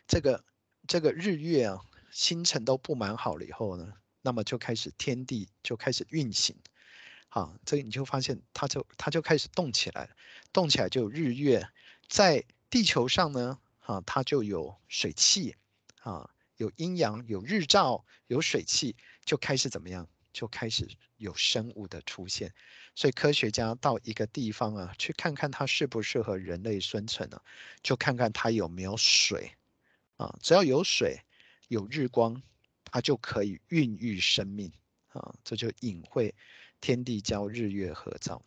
[0.06, 0.44] 这个
[0.86, 1.80] 这个日月啊。
[2.16, 6.56] 星辰都布满好了以后呢，那么就开始天地就开始运行，
[7.28, 10.16] 好，这个你就发现它就它就开始动起来了，
[10.54, 11.68] 动起来就有日月，
[12.08, 15.58] 在地球上呢，啊，它就有水汽，
[16.04, 20.08] 啊，有阴阳，有日照，有水汽，就开始怎么样？
[20.32, 22.54] 就开始有生物的出现，
[22.96, 27.42] 所以科学家到一个地方啊，去看看它适不适合人类生存呢，
[27.84, 29.52] 就看看它有没有水，
[30.16, 31.25] 啊，只要有水。
[31.68, 32.42] 有日光，
[32.86, 34.72] 它就可以孕育生命
[35.10, 35.36] 啊！
[35.44, 36.34] 这就隐晦，
[36.80, 38.42] 天地交，日月合照。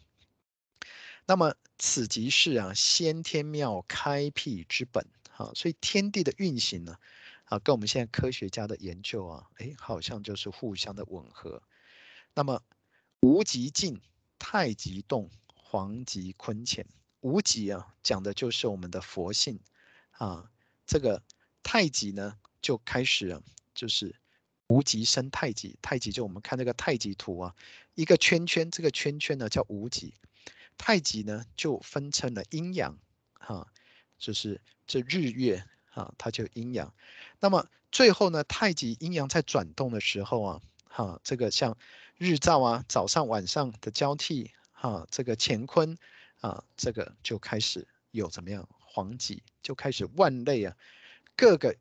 [1.26, 5.52] 那么此即是啊，先天妙开辟之本啊！
[5.54, 6.96] 所以天地的运行呢，
[7.44, 11.62] 啊，跟我们现在科学家的研究啊，哎，好像就是互相的吻合。
[12.35, 12.62] 那么
[13.20, 14.00] 无极静，
[14.38, 16.87] 太极动，黄极坤干。
[17.20, 19.59] 无极啊，讲的就是我们的佛性
[20.12, 20.50] 啊。
[20.87, 21.22] 这个
[21.62, 22.38] 太极呢？
[22.61, 23.42] 就开始了，
[23.75, 24.14] 就是
[24.68, 27.55] 无极生太极，太极就我们看那个太极图啊，
[27.94, 30.14] 一个圈圈，这个圈圈呢叫无极，
[30.77, 32.99] 太极呢就分成了阴阳，
[33.33, 33.66] 哈，
[34.18, 36.92] 就是这日月啊，它就阴阳。
[37.40, 41.79] 那么最后呢，太极阴阳在转动的时候啊，哈，这个像
[42.16, 45.97] 日照啊，早上晚上的交替，哈，这个乾坤
[46.40, 50.77] 啊，这个就开始有怎么样，黄极就开始万类啊，
[51.37, 51.77] 各个。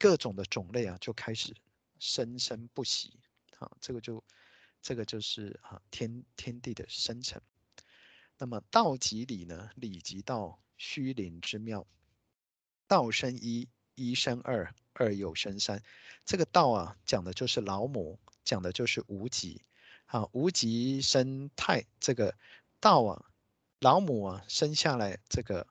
[0.00, 1.54] 各种的种类啊，就开始
[1.98, 3.20] 生生不息，
[3.58, 4.24] 啊，这个就
[4.80, 7.38] 这个就是啊天天地的生成。
[8.38, 9.68] 那么道即理呢？
[9.74, 11.86] 理即道，虚灵之妙。
[12.86, 15.82] 道生一，一生二，二又生三。
[16.24, 19.60] 这个道啊，讲的就是老母，讲的就是无极。
[20.06, 22.34] 啊，无极生太，这个
[22.80, 23.26] 道啊，
[23.80, 25.66] 老母啊生下来，这个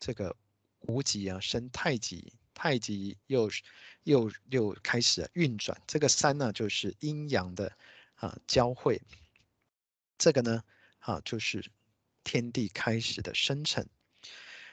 [0.00, 0.34] 这个
[0.80, 2.32] 无极啊生太极。
[2.60, 3.48] 太极又
[4.02, 7.72] 又又开始运转，这个三呢就是阴阳的
[8.16, 9.00] 啊交汇
[10.18, 10.64] 这个呢，
[10.98, 11.64] 啊，就是
[12.24, 13.86] 天地开始的生成。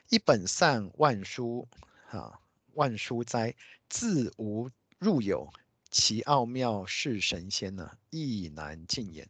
[0.09, 1.67] 一本善，万书
[2.09, 2.39] 啊，
[2.73, 3.55] 万书哉！
[3.87, 5.53] 自无入有，
[5.91, 9.29] 其奥妙是神仙呢，亦难尽言。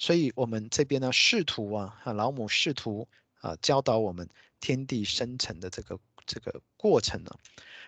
[0.00, 3.06] 所以，我们这边呢，试图啊，老母试图
[3.42, 7.30] 啊，教导我们天地生成的这个这个过程呢。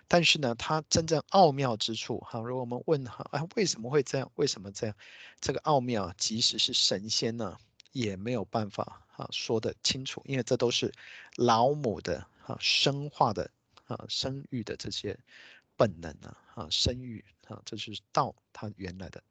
[0.08, 4.30] 但是呢，它真正奥妙之处，哈，如果我们问哈，啊，为什么会这样？
[4.36, 4.96] 为什么这样？
[5.40, 7.56] 这个奥妙，即使是神仙呢，
[7.92, 9.00] 也没有办法。
[9.16, 10.92] 啊，说得清楚，因为这都是
[11.36, 13.48] 老母的啊生化的
[13.84, 15.16] 啊生育的这些
[15.76, 19.22] 本能啊啊生育啊，这是道它原来的。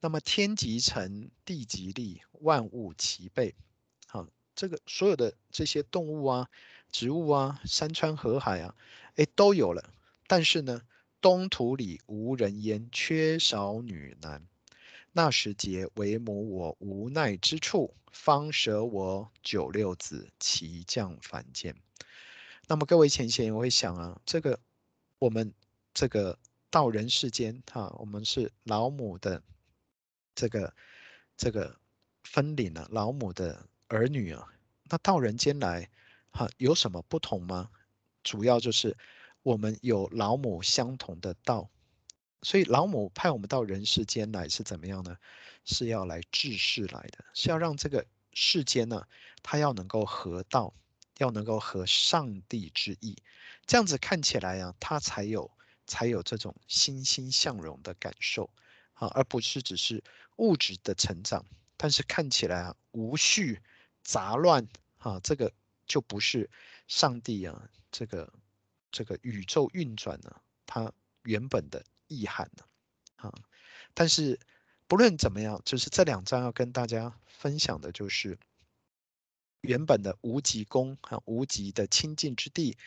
[0.00, 3.54] 那么天极成，地极立，万物齐备。
[4.08, 6.50] 好，这个所有的这些动物啊、
[6.90, 8.74] 植物啊、山川河海啊，
[9.16, 9.92] 诶，都有了。
[10.26, 10.82] 但是呢，
[11.20, 14.46] 东土里无人烟，缺少女男。
[15.12, 21.74] 那时节，为母我无奈之处，方舍我九六子，齐降凡间。
[22.68, 24.58] 那么各位前贤，我会想啊，这个
[25.18, 25.54] 我们
[25.94, 29.42] 这个到人世间哈，我们是老母的
[30.34, 30.74] 这个
[31.36, 31.74] 这个
[32.24, 34.46] 分灵了，老母的儿女啊，
[34.90, 35.88] 那到人间来
[36.30, 37.70] 哈，有什么不同吗？
[38.26, 38.96] 主要就是
[39.42, 41.70] 我们有老母相同的道。
[42.42, 45.16] 所以老母派我们到人世间来是怎么样呢？
[45.64, 49.06] 是要来治世来的，是要让这个世间呢，
[49.42, 50.72] 它要能够合道，
[51.18, 53.16] 要能够合上帝之意，
[53.64, 55.50] 这样子看起来啊，它才有
[55.86, 58.50] 才有这种欣欣向荣的感受
[58.94, 60.04] 啊，而不是只是
[60.36, 61.44] 物质的成长，
[61.76, 63.60] 但是看起来啊无序
[64.04, 65.52] 杂乱啊，这个
[65.86, 66.48] 就不是
[66.86, 68.32] 上帝啊，这个
[68.90, 70.30] 这个宇宙运转呢，
[70.66, 71.84] 它原本的。
[72.08, 72.62] 意涵呢，
[73.16, 73.34] 啊，
[73.92, 74.38] 但是
[74.86, 78.38] 不论怎么样，就是这两章要跟大家分享的，就是
[79.60, 82.78] 原本的无极宫啊，无极的清净之地，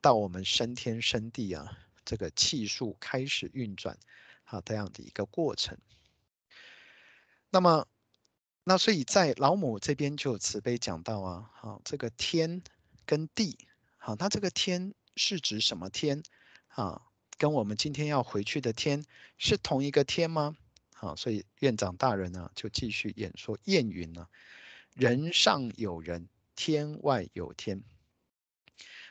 [0.00, 3.98] 到我们生天生地啊，这个气数开始运转
[4.44, 5.76] 啊，这样的一个过程。
[7.50, 7.88] 那么，
[8.62, 12.62] 那所以在老母这边就慈悲讲到啊，好，这个天
[13.04, 13.58] 跟地，
[13.98, 16.22] 好，那这个天是指什么天
[16.68, 17.02] 啊？
[17.36, 19.04] 跟我们今天要回去的天
[19.36, 20.56] 是同一个天吗？
[20.94, 24.26] 好，所以院长大人呢就继续演说谚语呢：
[24.94, 27.82] 人上有人，天外有天。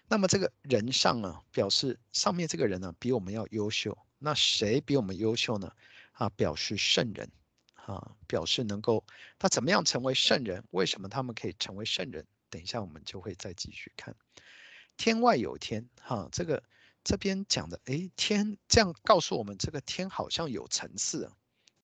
[0.09, 3.97] 那么这个人上啊，表示上面这个人呢比我们要优秀。
[4.17, 5.71] 那谁比我们优秀呢？
[6.13, 7.29] 啊，表示圣人
[7.75, 9.05] 啊，表示能够
[9.37, 10.63] 他怎么样成为圣人？
[10.71, 12.25] 为什么他们可以成为圣人？
[12.49, 14.15] 等一下我们就会再继续看。
[14.97, 16.63] 天外有天，哈，这个。
[17.03, 21.31] 这边讲的，哎，天这样告诉我们，这个天好像有层次。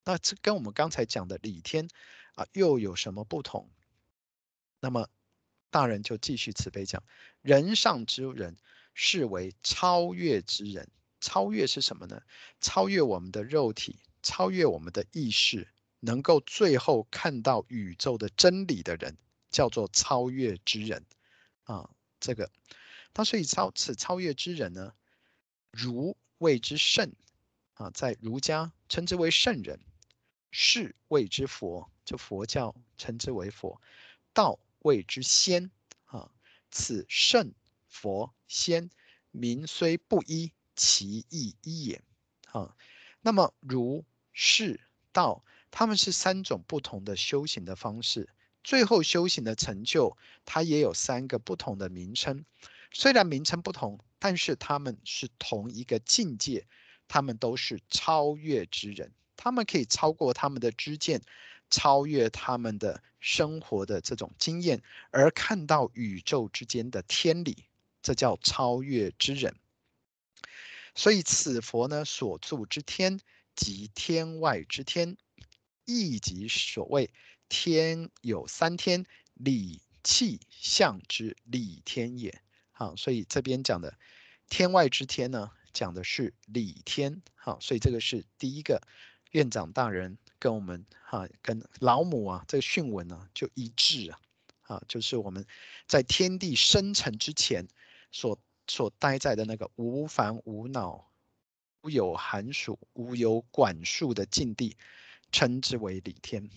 [0.03, 1.87] 那这跟我们刚才讲的理天
[2.35, 3.69] 啊，又有什么不同？
[4.81, 5.07] 那么
[5.69, 7.01] 大人就继续慈悲讲，
[7.41, 8.57] 人上之人，
[8.93, 10.89] 是为超越之人。
[11.21, 12.21] 超越是什么呢？
[12.59, 15.69] 超越我们的肉体，超越我们的意识，
[16.01, 19.17] 能够最后看到宇宙的真理的人，
[19.49, 21.05] 叫做超越之人
[21.63, 21.89] 啊。
[22.19, 22.51] 这个，
[23.13, 24.93] 他所以超此超越之人呢？
[25.71, 27.13] 儒谓之圣，
[27.75, 29.77] 啊，在儒家称之为圣人；
[30.51, 33.79] 释谓之佛，就佛教称之为佛；
[34.33, 35.71] 道谓之仙，
[36.05, 36.31] 啊，
[36.69, 37.53] 此圣
[37.87, 38.89] 佛仙
[39.31, 42.01] 名虽不一，其意一也。
[42.51, 42.75] 啊，
[43.21, 44.79] 那么儒释
[45.11, 48.29] 道，他们是三种不同的修行的方式，
[48.63, 52.45] 最后修行的成就，它也有三个不同的名称。
[52.93, 56.67] 虽然名称不同，但是他们是同一个境界，
[57.07, 61.21] 他们都是超越之人，他们可以超过他们的知见，
[61.71, 67.65] 超越他们的生活的这种经验，而看到宇宙之间的天理，
[68.03, 69.55] 这叫超越之人。
[70.93, 73.19] 所以此佛呢，所住之天，
[73.55, 75.17] 即天外之天，
[75.85, 77.11] 亦即所谓
[77.49, 79.03] 天有三天，
[79.33, 82.42] 理气象之理天也。
[82.83, 83.97] 好，所以这边讲的
[84.49, 87.21] 天外之天呢，讲的是理天。
[87.33, 88.81] 好，所以这个是第一个
[89.31, 94.19] 院长大人跟我们哈，跟老母啊，这个训文呢就一致啊。
[94.63, 95.45] 啊，就是我们
[95.87, 97.65] 在天地生成之前
[98.11, 101.09] 所所待在的那个无烦无恼、
[101.83, 104.75] 无有寒暑、无有管束的境地，
[105.31, 106.49] 称之为理天。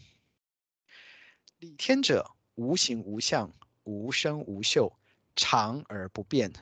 [1.60, 3.52] 理天者，无形无相，
[3.84, 4.92] 无声无嗅。
[5.36, 6.52] 常而不变，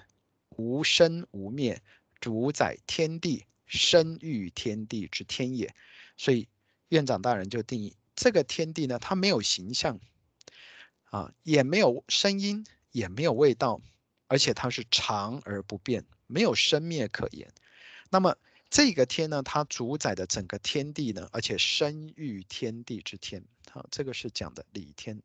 [0.51, 1.81] 无生无灭，
[2.20, 5.75] 主宰天地，生育天地之天也。
[6.16, 6.49] 所以
[6.89, 9.99] 院长大人就定义这个天地呢，它没有形象，
[11.05, 13.81] 啊，也没有声音，也没有味道，
[14.27, 17.53] 而且它是常而不变，没有生灭可言。
[18.11, 18.37] 那么
[18.70, 25.20] 这个天呢，它主宰的整个天地呢，而且生育天地之天，好，这个是讲的理天。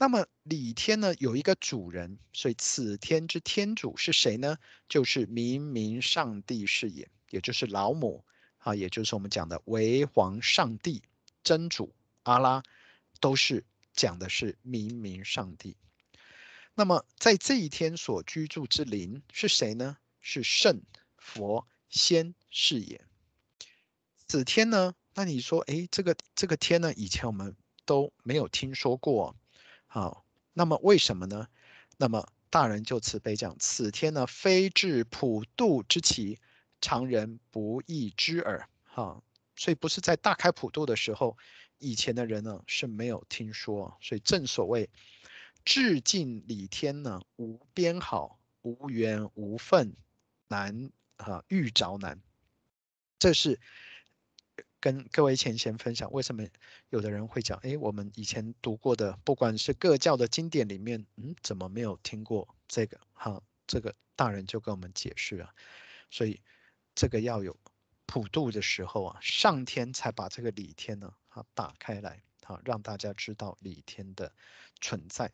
[0.00, 4.56] 那么李天呢，有一个主人，所以此天之天主是谁呢？
[4.88, 8.24] 就是明明上帝是也，也就是老母
[8.58, 11.02] 啊，也就是我们讲的为皇上帝、
[11.42, 11.92] 真主
[12.22, 12.62] 阿拉，
[13.20, 15.76] 都是讲的是明明上帝。
[16.76, 19.96] 那么在这一天所居住之灵是谁呢？
[20.20, 20.80] 是圣
[21.16, 23.04] 佛仙是也。
[24.28, 29.34] 此天呢，那你说，哎，这个这个天呢，以前我们都没有听说过。
[29.98, 31.48] 好，那么为什么呢？
[31.96, 36.38] 那么大人就慈悲讲，此天呢，非至普度之期，
[36.80, 38.68] 常人不易知耳。
[38.84, 39.20] 哈，
[39.56, 41.36] 所以不是在大开普度的时候，
[41.78, 43.98] 以前的人呢是没有听说。
[44.00, 44.88] 所以正所谓，
[45.64, 49.96] 至敬礼天呢，无边好，无缘无分，
[50.46, 52.22] 难啊遇着难。
[53.18, 53.58] 这是。
[54.80, 56.44] 跟各位前贤分享，为什么
[56.90, 63.00] 有的人会讲，哎，我们以前读过的，不管是各教的经典里面，嗯，怎么没有听过这个？
[63.12, 65.52] 哈，这个大人就跟我们解释啊，
[66.10, 66.40] 所以
[66.94, 67.58] 这个要有
[68.06, 74.32] 普度的时候啊，上天才把这个理天呢，哈，打开来，哈，让大家知道理天的
[74.80, 75.32] 存在。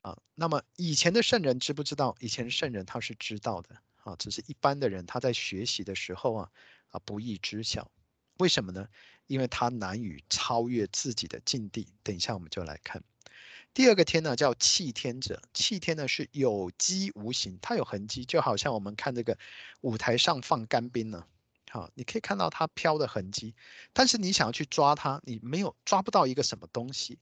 [0.00, 2.16] 啊，那么以前的圣人知不知道？
[2.18, 6.50] 以前圣人他是知道的，啊，只是一般的人他在学习的时候啊。
[6.94, 7.90] 啊，不易知晓，
[8.38, 8.86] 为什么呢？
[9.26, 11.88] 因为它难以超越自己的境地。
[12.04, 13.02] 等一下我们就来看
[13.72, 15.42] 第二个天呢，叫气天者。
[15.52, 19.36] 气天呢是有机无形，它有痕迹，就好像我们看这个
[19.80, 21.26] 舞台上放干冰呢，
[21.68, 23.56] 好，你可以看到它飘的痕迹，
[23.92, 27.18] 但是你想要去抓它，你没有抓不到一个什么东西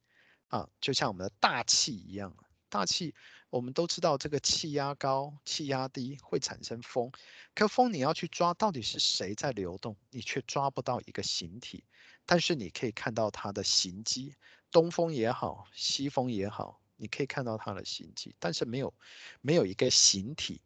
[0.48, 2.36] 啊，就像我们的大气一样，
[2.72, 3.14] 大气。
[3.50, 7.12] 我们都知道这个气压高、气压低会产生风，
[7.54, 11.84] 可风你要去抓，到底是谁在流动，你却抓不到一个形体。
[12.24, 14.34] 但是你可以看到它的形迹，
[14.70, 18.94] 东风也好，西风也好，你可以看到它的形迹，但是没有
[19.42, 20.62] 没有一个形体。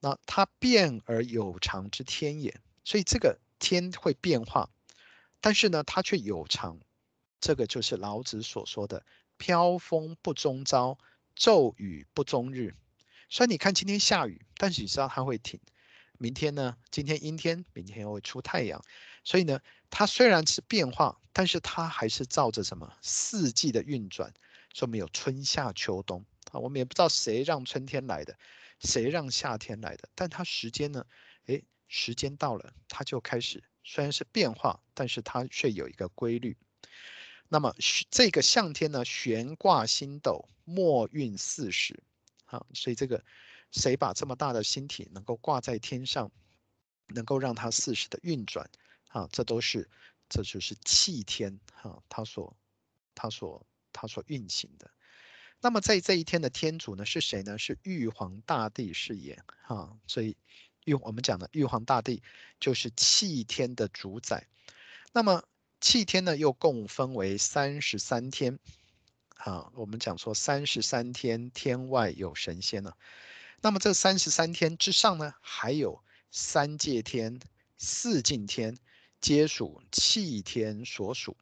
[0.00, 4.70] 那它变而有常之天也，所以这个天会变化，
[5.42, 6.80] 但是呢，它却有常。
[7.40, 9.04] 这个就是老子所说的
[9.44, 10.98] “飘风不终朝”。
[11.36, 12.74] 骤雨不终日，
[13.28, 15.60] 所以你看今天下雨，但是你知道它会停。
[16.16, 16.78] 明天呢？
[16.90, 18.82] 今天阴天，明天又会出太阳。
[19.22, 24.32] 所以呢，它虽然是变化，但是它还是照着什么四季的运转。
[24.72, 28.34] 说没有春夏秋冬啊，我们也不知道谁让春天来的，
[28.78, 30.08] 谁让夏天来的。
[30.14, 31.04] 但它时间呢？
[31.46, 36.56] 诶，时间到了，它就开始，虽然是变化，但是它却有一个规律。
[37.54, 37.72] 那么
[38.10, 42.02] 这个向天呢，悬挂星斗，莫运四时。
[42.44, 43.24] 好，所以这个
[43.70, 46.32] 谁把这么大的星体能够挂在天上，
[47.06, 48.68] 能够让它四时的运转？
[49.10, 49.88] 啊，这都是，
[50.28, 52.56] 这就是气天哈，它所，
[53.14, 54.90] 它所，它所运行的。
[55.60, 57.56] 那么在这一天的天主呢，是谁呢？
[57.56, 59.40] 是玉皇大帝是也。
[59.62, 60.36] 哈，所以
[60.86, 62.20] 玉我们讲的玉皇大帝
[62.58, 64.48] 就是气天的主宰。
[65.12, 65.44] 那么。
[65.84, 68.58] 气天呢，又共分为三十三天。
[69.36, 72.94] 啊，我们讲说三十三天，天外有神仙呢。
[73.60, 77.38] 那么这三十三天之上呢，还有三界天、
[77.76, 78.78] 四境天，
[79.20, 81.36] 皆属气天所属。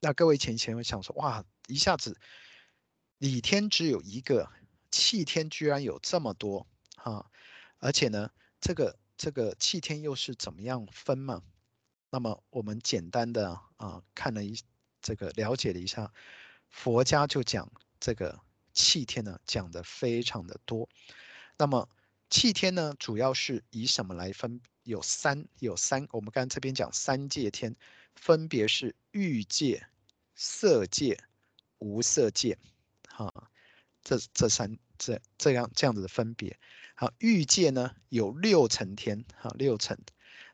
[0.00, 2.20] 那各位前前会想说，哇，一下子
[3.16, 4.50] 理天只有一个，
[4.90, 7.24] 气天居然有这么多啊！
[7.78, 8.30] 而且呢，
[8.60, 11.42] 这个这个气天又是怎么样分嘛？
[12.10, 14.58] 那么我们简单的啊、看了一
[15.02, 16.12] 这个了解了一下，
[16.68, 18.40] 佛家就讲这个
[18.72, 20.88] 气天呢，讲的非常的多。
[21.58, 21.88] 那么
[22.30, 24.60] 气天呢，主要是以什么来分？
[24.82, 27.74] 有三有三，我们刚才这边讲三界天，
[28.14, 29.84] 分别是欲界、
[30.36, 31.18] 色界、
[31.78, 32.56] 无色界，
[33.08, 33.50] 哈，
[34.04, 36.56] 这这三这这样这样子的分别。
[36.94, 39.98] 好，欲界呢有六层天，哈，六层。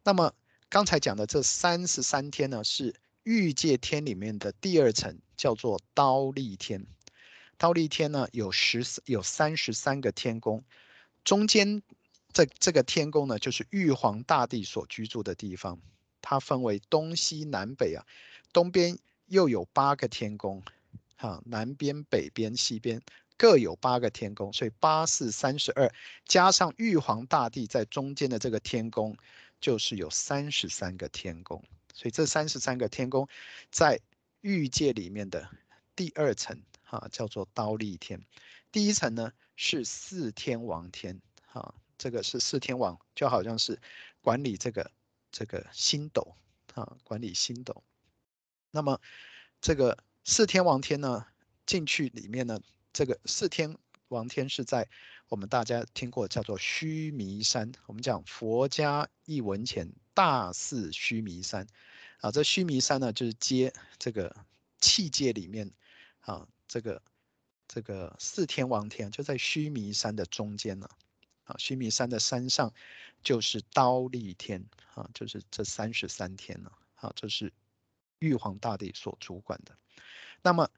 [0.03, 0.35] 那么
[0.73, 2.95] 刚才讲的这三十三天呢，是
[3.25, 6.87] 欲界天里面的第二层，叫做刀利天。
[7.59, 10.65] 刀利天呢，有十有三十三个天宫，
[11.25, 11.83] 中间
[12.33, 15.79] 这这个天宫呢，就是玉皇大帝所居住的地方。
[16.23, 18.07] 它分为东西南北啊，
[18.51, 20.63] 东边又有八个天宫，
[21.17, 23.03] 哈，南边、北边、西边
[23.37, 25.93] 各有八个天宫，所以八四三十二，
[26.25, 29.15] 加上玉皇大帝在中间的这个天宫。
[29.63, 33.27] 就是有三十三个天宫，所以这三十三个天宫
[33.71, 34.01] 在
[34.41, 35.49] 欲界里面的
[35.95, 38.21] 第二层哈，叫做刀利天。
[38.73, 43.81] 第一层呢是四天王天哈，这个是四天王，就好像是
[44.21, 44.91] 管理这个
[45.31, 46.35] 这个星斗
[46.75, 47.85] 啊，管理星斗。
[48.73, 49.01] 那么
[49.61, 51.25] 这个四天王天呢
[51.65, 52.61] 进去里面呢，
[52.93, 54.89] 这个四天王天是在
[55.33, 61.67] 我们大家听过叫做须弥山，我们讲佛家一文钱大寺须弥山。
[62.21, 64.37] 啊，这须弥山呢，就是接这个
[64.79, 65.73] 器界里面，
[66.21, 67.03] 啊，这个
[67.67, 70.87] 这个四天王天就在须弥山的中间呢，
[71.45, 72.71] 啊，须弥山的山上
[73.23, 74.63] 就是刀利天，
[74.95, 77.51] 啊，就是这三十三天呢，啊，这是
[78.19, 79.75] 玉皇大帝所主管的。
[80.43, 80.69] 那么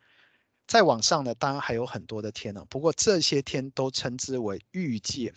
[0.67, 5.35] 再往上呢，当然还有很多的天呢，不过这些天都称之为欲界，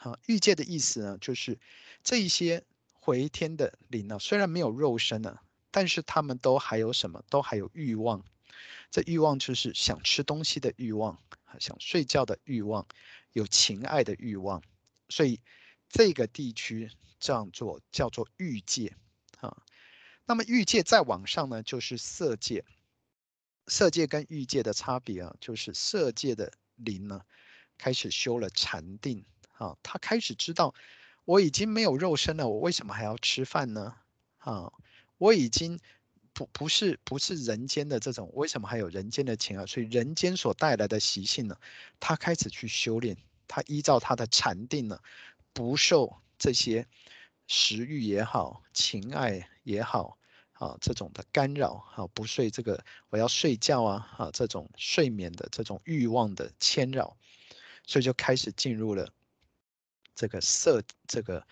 [0.00, 1.58] 啊，欲界的意思呢，就是
[2.02, 2.64] 这一些。
[3.06, 5.38] 回天的灵呢，虽然没有肉身呢，
[5.70, 7.22] 但是他们都还有什么？
[7.28, 8.24] 都还有欲望。
[8.90, 11.18] 这欲望就是想吃东西的欲望，
[11.60, 12.86] 想睡觉的欲望，
[13.32, 14.62] 有情爱的欲望。
[15.10, 15.38] 所以
[15.90, 18.96] 这个地区这样做叫做欲界
[19.40, 19.54] 啊。
[20.24, 22.64] 那么欲界再往上呢，就是色界。
[23.66, 27.22] 色界跟欲界的差别啊，就是色界的灵呢，
[27.78, 30.74] 开始修了禅定啊，他开始知道。
[31.26, 33.96] 我已经没有肉身了，我为什么还要吃饭呢？
[34.40, 34.70] 啊，
[35.16, 35.80] 我已经
[36.34, 39.64] 不不是不是人间的这种，为什么还有人间的情啊？
[39.64, 41.56] 所以人间所带来的习性呢，
[41.98, 43.16] 他开始去修炼，
[43.48, 45.00] 他依照他的禅定呢，
[45.54, 46.86] 不受这些
[47.46, 50.18] 食欲也好、情爱也好
[50.54, 57.16] 啊这种的干扰啊，不睡这个我要睡觉啊啊这种睡眠的这种欲望的牵扰，
[57.86, 59.08] 所以就开始进入了。
[60.16, 61.44] 这个色，这个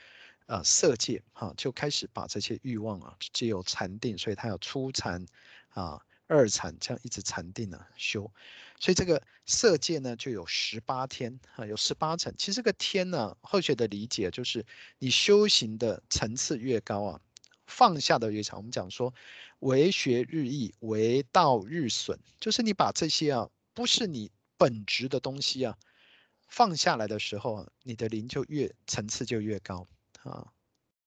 [0.47, 5.27] 啊、色界哈，就开始把这些欲望啊，只有禅定，所以他有初禅
[5.71, 8.33] 啊、二禅，这样一直禅定呢修，
[8.79, 12.33] 所以这个色界呢就有十八天啊，有十八层。
[12.39, 14.65] 其实这个天呢，后学的理解就是
[15.01, 17.21] 你修行的层次越高啊，
[17.67, 18.59] 放下的越长。
[18.59, 19.15] 我们讲说，
[19.61, 25.77] 为学日益，为道日损，就是你把这些啊，不是你本职的东西啊。
[26.49, 29.89] 放下来的时候啊，你的灵就越层次就越高
[30.23, 30.53] 啊。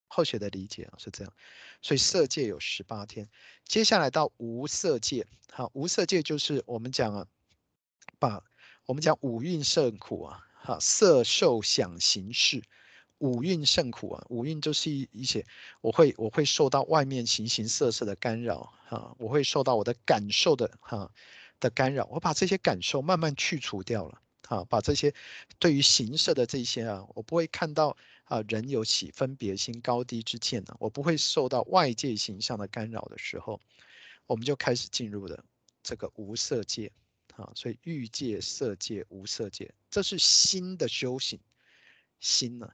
[0.07, 1.33] 后学的理解啊是这样，
[1.81, 3.29] 所以色界有十八天，
[3.65, 5.27] 接下来到无色界。
[5.51, 7.27] 好，无色界就是我们讲啊，
[8.17, 8.41] 把
[8.85, 12.63] 我们讲五蕴圣苦啊，哈，色受想行识，
[13.20, 14.26] 五蕴甚苦啊。
[14.30, 15.45] 五蕴就是一些，
[15.82, 21.11] 我会我会受到外面形形色色的干扰哈，我会受到我的感受的哈
[21.59, 24.22] 的干扰，我把这些感受慢慢去除掉了。
[24.47, 25.11] 啊，把这些
[25.57, 33.59] 对于形色的这些啊，我不会看到啊人有起分别心、高低之见呢，我不会受到外界形象的干扰的时候，
[34.28, 35.43] 我们就开始进入了
[35.82, 36.91] 这个无色界
[37.36, 37.51] 啊。
[37.55, 41.39] 所以欲界、色界、无色界，这是心的修行。
[42.20, 42.70] 心呢，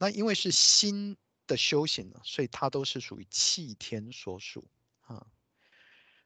[0.00, 1.14] 那因为是心
[1.46, 4.66] 的修行呢，所以它都是属于气天所属
[5.02, 5.26] 啊。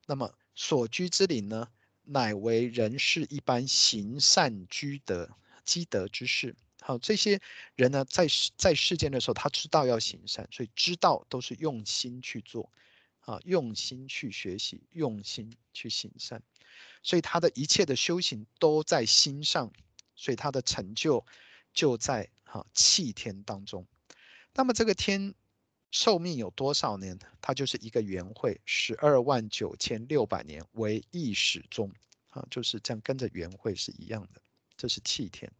[0.07, 1.69] 那么所居之灵呢？
[2.05, 6.55] 乃为人世一般行善居德积德之事。
[6.83, 7.41] 好，这些
[7.75, 12.71] 人呢，在在世间的时候，他知道要行善，所以知道都是用心去做，
[13.21, 16.43] 啊，用心去学习，用心去行善，
[17.03, 19.73] 所以他的一切的修行都在心上，
[20.15, 21.25] 所以他的成就
[21.73, 23.85] 就在哈器天当中。
[24.55, 25.35] 那么这个天
[25.91, 27.19] 寿命有多少年？
[27.41, 31.93] 它就是一个元会，十二万九千六百年为一始终，
[32.31, 34.41] 啊，就是这样跟着元会是一样的。
[34.77, 35.51] 这是气天。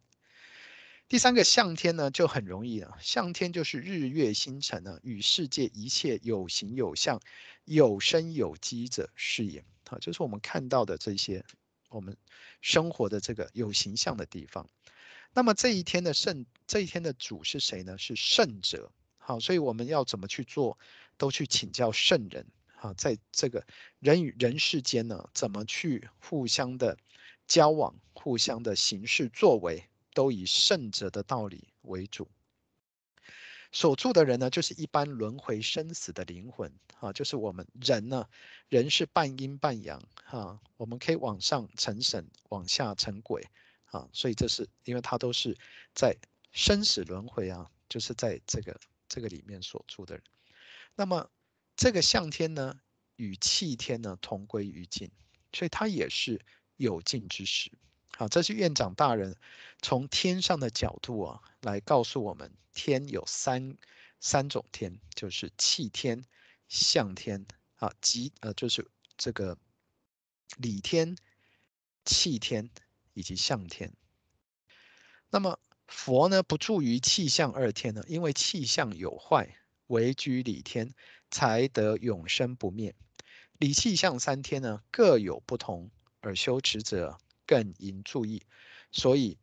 [1.09, 2.97] 第三个向天呢，就很容易了。
[3.01, 7.19] 向天就是日月星辰呢，与世界一切有形有相、
[7.65, 9.65] 有生有机者是也。
[9.89, 11.43] 啊，就是我们看到的这些
[11.89, 12.15] 我们
[12.61, 14.69] 生活的这个有形象的地方。
[15.35, 17.97] 那么这一天的圣，这一天的主是谁呢？
[17.97, 18.89] 是圣者。
[19.17, 20.79] 好，所以我们要怎么去做，
[21.17, 22.47] 都去请教圣人。
[22.73, 23.65] 好，在这个
[23.99, 26.97] 人与人世间呢，怎么去互相的
[27.47, 29.83] 交往，互相的行事作为，
[30.13, 32.29] 都以圣者的道理为主。
[33.73, 36.71] 所住的人呢，就是一般轮回生死的灵魂。
[37.01, 38.25] 啊，就是我们人呢，
[38.69, 40.01] 人是半阴半阳。
[40.23, 43.45] 哈，我们可以往上成神，往下成鬼。
[43.95, 45.57] 啊，所以这是因为它都是
[45.93, 46.15] 在
[46.51, 48.79] 生死轮回啊，就是在这个。
[49.07, 50.23] 这个里面所住的人，
[50.95, 51.29] 那么
[51.77, 52.81] 这个向天呢，
[53.17, 55.11] 与气天呢同归于尽，
[55.53, 56.41] 所以它也是
[56.77, 57.71] 有尽之时。
[58.17, 59.37] 好，这是院长大人
[59.79, 63.77] 从天上的角度啊，来告诉我们，天有三
[64.19, 66.25] 三种天，就是气天、
[66.67, 69.55] 向天啊，即呃就是这个
[70.57, 71.15] 理天、
[72.05, 72.71] 气天
[73.15, 73.91] 以及向天。
[75.31, 79.57] 那么佛呢，不住于气象二天呢，因为气象有坏，
[79.87, 80.93] 唯居理天，
[81.31, 82.93] 才得永生不灭。
[83.57, 85.89] 理气象三天呢，各有不同，
[86.19, 88.43] 而修持者更应注意。
[88.91, 89.37] 所以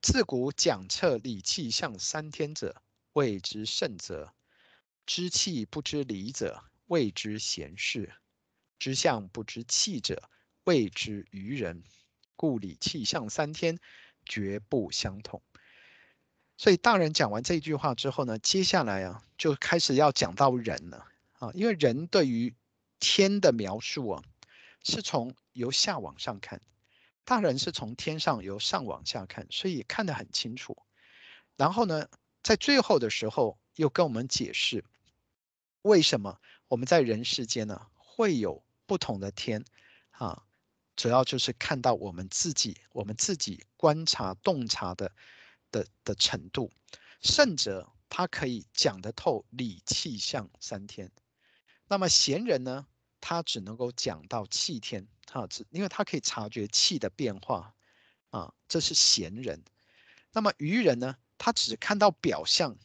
[0.00, 2.82] 自古讲彻理气象三天者，
[3.14, 4.32] 谓之圣者；
[5.06, 8.10] 知气不知理者，谓之贤士；
[8.78, 10.30] 知相不知气者，
[10.64, 11.82] 谓之愚人。
[12.40, 13.78] 故理气象三天
[14.24, 15.42] 绝不相同。
[16.56, 21.06] 所以大人讲完这句话之后呢，接下来啊，就开始要讲到人了
[21.38, 22.54] 啊，因为人对于
[22.98, 24.24] 天的描述啊，
[24.82, 26.62] 是从由下往上看，
[27.26, 30.78] 大人是从天上由上往下看，所以看得很清楚。
[31.56, 32.08] 然后呢，
[32.42, 34.82] 在最后的时候又跟我们解释，
[35.82, 39.62] 为什么我们在人世间呢会有不同的天
[40.12, 40.42] 啊？
[41.00, 45.10] 主要就是看到我们自己，我们自己观察洞察的
[45.70, 46.70] 的的程度。
[47.22, 51.10] 圣者他可以讲得透理气象三天。
[51.88, 52.86] 那么贤人呢，
[53.18, 57.74] 他只能够讲到气天，哈，只因为他可以察觉气的变化，
[58.28, 59.64] 啊，这是贤人。
[60.32, 62.76] 那么愚人呢，他只看到表象，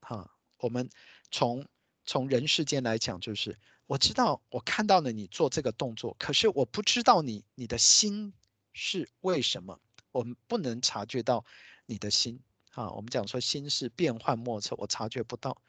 [0.00, 0.90] 哈，我们
[1.30, 1.64] 从
[2.04, 3.56] 从人世间来讲，就是
[3.92, 8.32] 我知道我看到了你做这个动作，可是我不知道你你的心
[8.72, 9.78] 是为什么，
[10.12, 11.44] 我们不能察觉到
[11.84, 12.40] 你的心，
[12.70, 15.60] 啊，我们讲说心是变幻莫测，我察觉不到，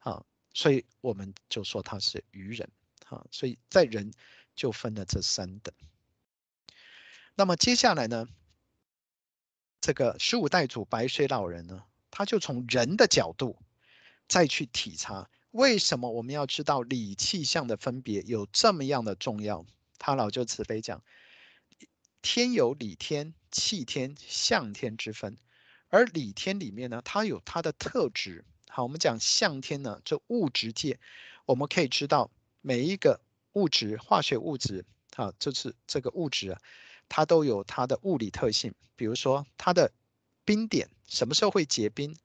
[0.00, 0.22] 啊。
[0.52, 2.68] 所以我们就说他是愚人，
[3.06, 4.12] 啊，所以在人
[4.54, 5.72] 就分了这三等。
[7.34, 8.28] 那么接下来呢，
[9.80, 13.56] 这个十五代祖白水老人呢，他就从人的角度
[14.28, 19.66] 再去体察，为什么我们要知道理气象的分别有这么样的重要？
[19.98, 21.02] 他老就慈悲讲，
[22.22, 25.36] 天有理天、气天、相天之分，
[25.88, 28.44] 而理天里面呢，它有它的特质。
[28.68, 31.00] 好，我们讲相天呢，这物质界，
[31.46, 32.30] 我们可以知道
[32.60, 33.20] 每一个
[33.54, 34.84] 物质、化学物质，
[35.16, 36.60] 啊，就是这个物质啊，
[37.08, 38.72] 它都有它的物理特性。
[38.94, 39.92] 比如说它的
[40.44, 42.16] 冰点什么时候会结冰，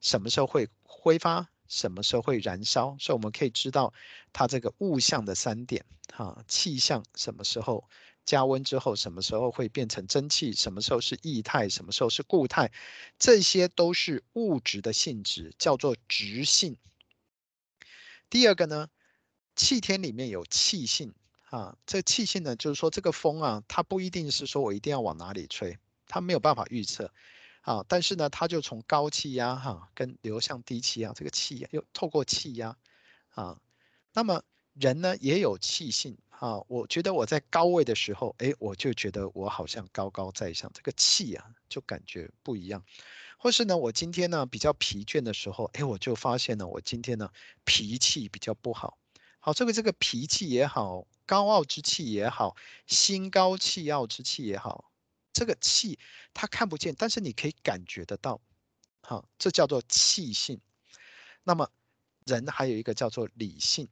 [0.00, 3.92] 什么时候会挥发，什么时候会燃烧，所以我们可以知道
[4.32, 7.88] 它这个物象的三点，哈，气象什么时候。
[8.24, 10.52] 加温之后，什么时候会变成蒸汽？
[10.52, 11.66] 什么时候是液态？
[11.66, 12.70] 什么时候是固态？
[13.18, 16.76] 这些都是物质的性质，叫做质性。
[18.28, 18.90] 第二个呢，
[19.56, 21.14] 气天里面有气性
[21.48, 27.10] 啊，这气性呢，就是说这个风啊，它不一定是说我一定要往哪里吹，它没有办法预测
[27.68, 27.84] 啊。
[27.88, 32.76] 但是呢，它就从高气压哈，跟流向低气压，这个气压又透过气压
[33.34, 33.58] 啊，
[34.14, 34.42] 那么
[34.74, 36.16] 人呢也有气性。
[36.40, 42.80] 啊，我觉得我在高位的时候，哎，我就觉得我好像高高在上，这个气啊，就感觉不一样。
[43.38, 47.28] 或是呢，我今天呢比较疲倦的时候，哎，我就发现呢，我今天呢
[47.64, 48.96] 脾气比较不好。
[49.40, 52.54] 好，这个这个脾气也好，高傲之气也好，
[52.86, 54.84] 心高气傲之气也好，
[55.38, 56.00] 这个气
[56.34, 58.40] 它看不见，但是你可以感觉得到。
[59.02, 60.60] 好，这叫做气性。
[61.44, 61.70] 那么
[62.26, 63.88] 人还有一个叫做理性。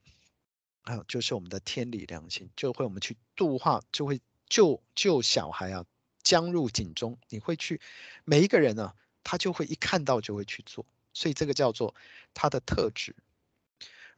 [0.83, 5.85] 还有就是我们的天理良心，就会我们去度化，就会救救小孩啊，
[6.23, 7.17] 将入井中。
[7.29, 7.81] 你会去
[8.25, 11.95] 每一个人呢、啊，他就会一看到就会去做，所以这个叫做
[12.35, 13.15] 他的特质。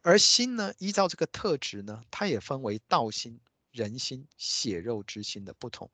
[0.03, 5.91] 而心呢，依照这个特质呢，它也分为道心、人心、血肉之心的不同。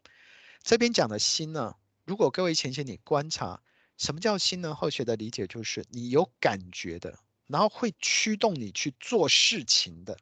[0.65, 3.63] 这边讲的心呢，如果各位浅浅你观察，
[3.99, 4.75] 什么叫心呢？
[4.75, 10.19] 后学的理解就是你有感觉的，然后会驱动你去做事情的。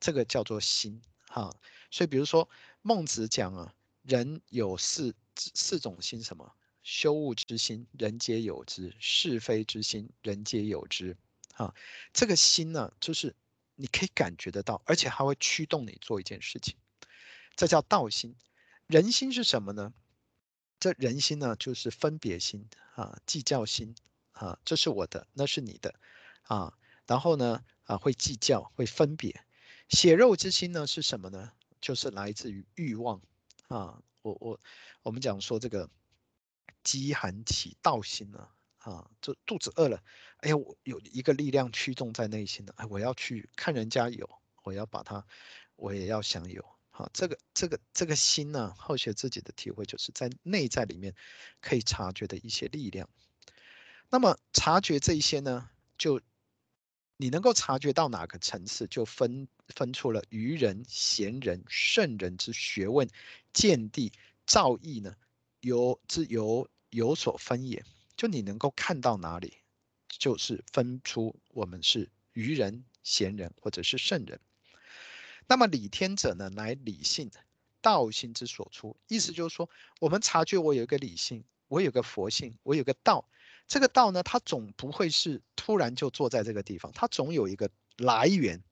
[0.00, 1.54] 这个叫做心，哈，
[1.88, 2.50] 所以比如说
[2.82, 6.52] 孟子讲啊，人有四四种心，什么？
[6.82, 11.16] 羞恶之心，人皆有之；是非之心，人皆有之。
[11.52, 11.72] 哈，
[12.12, 13.36] 这个心呢，就是
[13.76, 16.74] 你可以感觉得到，而且还会驱动你做一件事情，
[17.54, 18.34] 这叫道心。
[18.86, 19.94] 人心是什么呢？
[20.78, 23.94] 这人心呢，就是分别心啊，计较心
[24.32, 25.94] 啊，这是我的，那是你的
[26.42, 26.76] 啊，
[27.06, 29.44] 然后呢啊，会计较，会分别。
[29.88, 31.52] 血肉之心呢是什么呢？
[31.80, 33.20] 就是来自于欲望
[33.68, 34.02] 啊！
[34.22, 34.60] 我我
[35.02, 35.88] 我们讲说这个
[36.82, 40.02] 饥寒起盗心呢啊，就肚子饿了，
[40.38, 44.28] 哎呀，我有一个力量驱动在内心的，哎，我要去看人家有，
[44.62, 45.26] 我要把它，
[45.76, 46.73] 我也要享有。
[46.96, 51.12] 好，这个这个这个心呢，后学自己的体会就是在内在里面
[51.60, 53.10] 可以察觉的一些力量。
[54.10, 55.68] 那么察觉这一些呢，
[55.98, 56.20] 就
[57.16, 63.08] 你能够察觉到哪个层次，就分分出了愚人、贤人、圣人之学问、
[63.52, 64.12] 见地、
[64.46, 65.16] 造诣呢？
[65.62, 67.84] 由之由有所分也。
[68.16, 69.54] 就你能够看到哪里，
[70.06, 74.38] 就是分出我们是愚人、贤人或者是圣人。
[75.46, 77.30] 那么理天者呢，乃理性、
[77.80, 78.96] 道心之所出。
[79.08, 79.68] 意思就是说，
[80.00, 83.28] 我们察觉我有一个理性，我有个佛性，我有个道。
[83.66, 88.62] 这个道呢，它总不会是突然就坐在这个地方，它总有一个来源。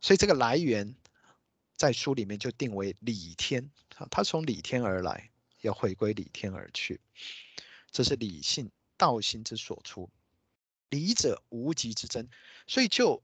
[0.00, 0.94] 所以这个来源
[1.76, 5.30] 在书里面就定为理天啊，它从理天而来，
[5.62, 7.00] 要回归理天而去。
[7.90, 10.08] 这是理性道心之所出。
[10.90, 12.28] 理者无极之真，
[12.66, 13.22] 所以就。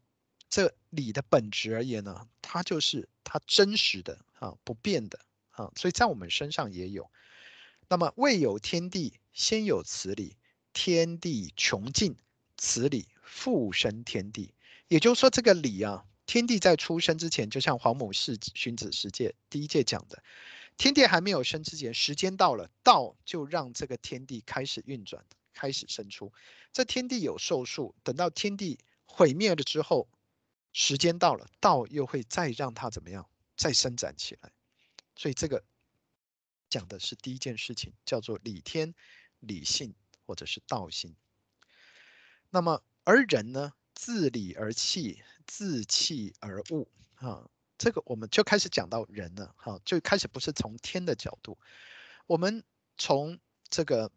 [0.51, 5.21] 这理的本质而言呢，它就是它真实的啊，不变的
[5.53, 7.09] 啊，所以在我们身上也有。
[7.89, 10.37] 那么未有天地，先有此理；
[10.73, 12.17] 天地穷尽，
[12.57, 14.53] 此理复生天地。
[14.89, 20.21] 也就是说，这个理啊，天地在出生之前，就像黄母示荀子十界第一诫讲的，
[20.77, 25.25] 天地还没有生之前，时间到了，道就让这个天地开始运转，
[25.55, 26.33] 开始生出。
[26.73, 30.09] 这天地有寿数，等到天地毁灭了之后。
[30.73, 34.53] 时间到了，道又会再让它怎么样，再伸展起来。
[35.17, 35.65] 所以这个
[36.69, 38.95] 讲的是第一件事情，叫做理天、
[39.41, 39.95] 理性
[40.25, 41.15] 或者是道心。
[42.51, 47.51] 那么而人呢，自理而气，自气而物啊。
[47.79, 51.59] 这个我们就开始讲到人了，哈，就开始不是从天的角度，
[52.27, 52.65] 我们
[52.97, 54.11] 从这个。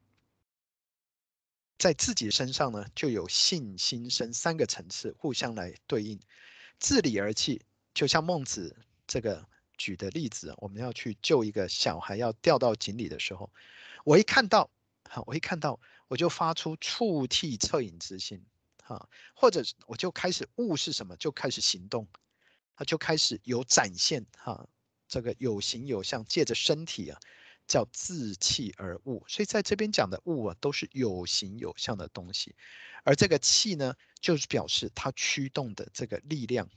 [1.78, 6.20] 在自己身上呢，就有性、心、身三个层次互相来对应，
[6.80, 7.62] 自理而气，
[7.94, 9.46] 就像孟子这个
[9.78, 13.52] 举的例子，我们要去救一个小孩要掉到井里的时候，
[14.06, 14.70] 我一看到，
[15.10, 18.46] 哈，我一看到，我就发出触涕恻隐之心，
[18.82, 22.08] 哈，或者我就开始悟是什么，就开始行动，
[22.78, 24.68] 他就开始有展现，哈，
[25.08, 27.20] 这个有形有相，借着身体啊。
[27.68, 32.56] 叫自气而物，所以在这边讲的物啊，都是有形有相的东西，
[33.04, 36.70] 而这个气呢，就是表示它驱动的这个力量。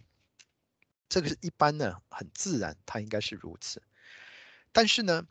[1.09, 3.83] 这个是一般呢，很自然，它应该是如此。
[4.73, 5.27] 但是呢，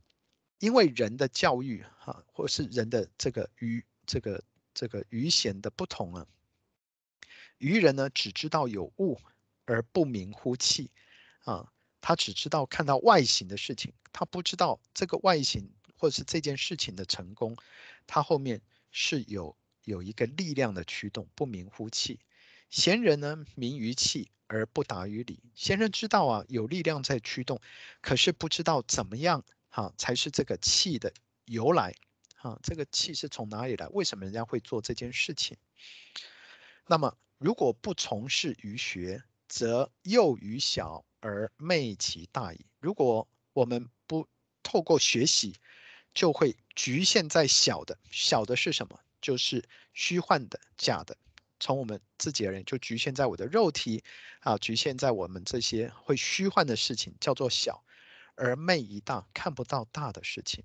[0.60, 4.44] 因为人的教育哈，或是人的这个愚这个
[4.74, 6.28] 这个愚贤的不同啊，
[7.58, 9.20] 愚人呢只知道有物
[9.66, 10.92] 而不明乎气
[11.44, 11.72] 啊。
[12.08, 17.58] 他只知道看到外形的事情，他不知道这个外形或者是这件事情的成功，
[18.06, 22.20] 他后面是有有一个力量的驱动，不明乎气。
[22.70, 25.42] 贤人呢，明于气而不达于理。
[25.56, 27.60] 贤人知道啊，有力量在驱动，
[28.02, 31.12] 可是不知道怎么样哈才是这个气的
[31.46, 31.96] 由来
[32.36, 33.88] 哈，这个气是从哪里来？
[33.88, 35.58] 为什么人家会做这件事情？
[36.86, 39.24] 那么如果不从事于学，
[39.56, 41.06] 则幼于小。
[41.22, 42.68] 而昧其大矣。
[42.80, 44.28] 如果我们不
[44.62, 45.56] 透过学习，
[46.14, 47.98] 就会局限在小的。
[48.12, 49.00] 小的是什么？
[49.20, 51.18] 就是虚幻的、假的。
[51.60, 54.04] 从我们自己而言，就局限在我的肉体
[54.42, 57.84] 啊，局限在我们这些会虚幻的事情，叫做小。
[58.36, 60.64] 而昧一大，看不到大的事情。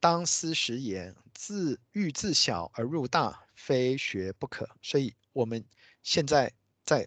[0.00, 4.68] 当思时也，自欲自小而入大，非学不可。
[4.82, 5.64] 所以，我们
[6.02, 6.52] 现在
[6.84, 7.06] 在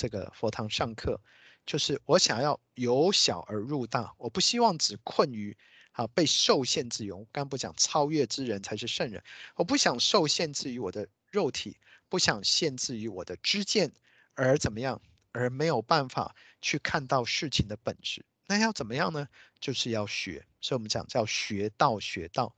[0.00, 1.20] 这个佛堂上课。
[1.66, 5.54] 就是我想要由小而入大，我不希望只困于
[5.92, 7.12] 啊被受限制于。
[7.12, 9.22] 我刚不讲超越之人才是圣人，
[9.56, 11.76] 我不想受限制于我的肉体，
[12.08, 13.92] 不想限制于我的知见，
[14.32, 18.24] 而怎么样，而没有办法去看到事情的本质。
[18.46, 19.28] 那要怎么样呢？
[19.60, 20.46] 就是要学。
[20.62, 22.56] 所以我们讲叫学道，学道。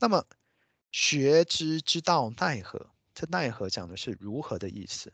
[0.00, 0.26] 那么
[0.90, 2.90] 学之之道奈何？
[3.14, 5.12] 这奈何讲的是如何的意思？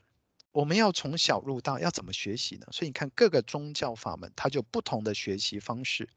[0.51, 2.67] 我们要从小入大，要怎么学习呢？
[2.73, 6.09] 所以你看各个宗教法门，它就不同的学习方式。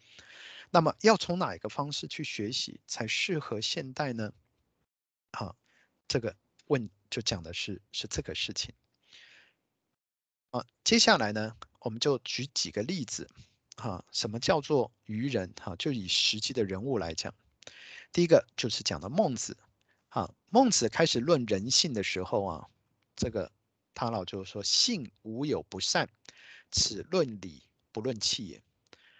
[0.71, 4.31] 那么要从哪一个方式去学习才适合现代呢？
[5.33, 5.57] 好，
[6.07, 6.35] 这个
[6.67, 8.73] 问就讲的是是这个事情。
[10.51, 13.29] 啊，接下来呢，我们就举几个例子。
[13.75, 15.53] 哈，什么叫做愚人？
[15.61, 17.35] 哈，就以实际的人物来讲，
[18.13, 19.57] 第一个就是讲的孟子。
[20.07, 22.67] 哈，孟子开始论人性的时候啊，
[23.15, 23.51] 这个。
[23.93, 26.09] 他老就说，性无有不善，
[26.71, 28.63] 此论理不论气也。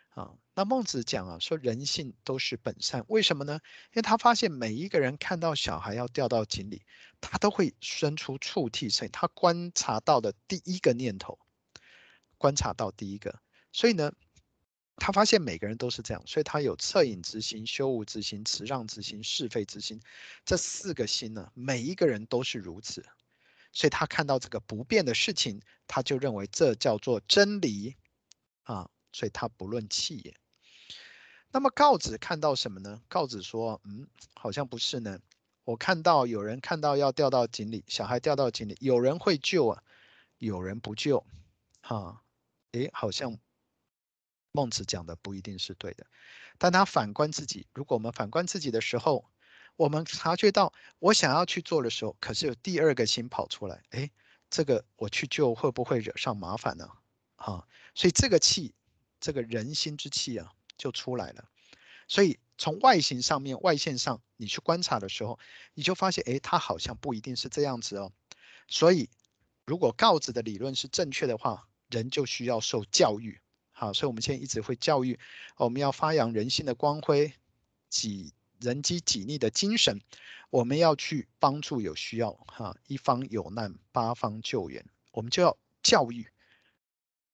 [0.09, 3.61] 啊，那孟子讲啊，说人性都是本善，为什么呢？
[3.87, 6.81] 因为他发现每一个人看到小孩要掉到井里，
[7.21, 11.39] 他都会生出触涕，所以他观察到的第一个念头，
[12.37, 13.39] 观察到第一个，
[13.71, 14.11] 所以呢，
[14.97, 20.01] 他发现每个人都是这样，所以他有恻隐之心、羞恶之心、辞让之心、是非之心，
[20.43, 23.05] 这四个心呢，每一个人都是如此。
[23.71, 27.95] 所以他看到这个不变的事情，他就认为这叫做真理
[28.63, 30.35] 啊，所以他不论弃也。
[31.51, 33.01] 那么告子看到什么呢？
[33.09, 35.19] 告子说：“嗯，好像不是呢。
[35.63, 39.83] 我看到有人看到要掉到井里，小孩掉到井里，有人会救啊，
[40.37, 41.25] 有人不救，
[41.81, 42.23] 哈，
[42.71, 43.37] 诶，好像
[44.51, 46.07] 孟子讲的不一定是对的。
[46.57, 49.25] 但他反观自己，如果我们反观自己的时候，
[49.75, 54.11] 我们察觉到我想要去做的时候，可是有第二个心跑出来，诶，
[54.49, 56.89] 这个我去救会不会惹上麻烦呢？
[57.35, 58.73] 哈，所以这个气，
[59.19, 60.51] 这个人心之气啊。”
[60.81, 61.47] 就出来了，
[62.07, 65.37] 所以从外形上面、外线上，你去观察的时候，
[65.75, 68.11] 你就发现，哎，他好像不一定是这样子哦。
[68.67, 69.07] 所以，
[69.63, 73.39] 如果告子的理论是正确的话，人就需要受教育。
[73.69, 75.19] 好，所以我们现在一直会教育，
[75.57, 77.31] 我们要发扬人性的光辉，
[77.87, 79.99] 己人机己逆的精神，
[80.49, 86.27] 我们要去帮助有需要，哈，一方有难，八方救援，我们就要教育。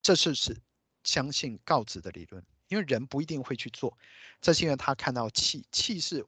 [0.01, 0.61] 这是是
[1.03, 2.43] 相信告子的理论。
[2.69, 3.97] 因为人不一定会去做，
[4.41, 6.25] 这是因为他看到气，气是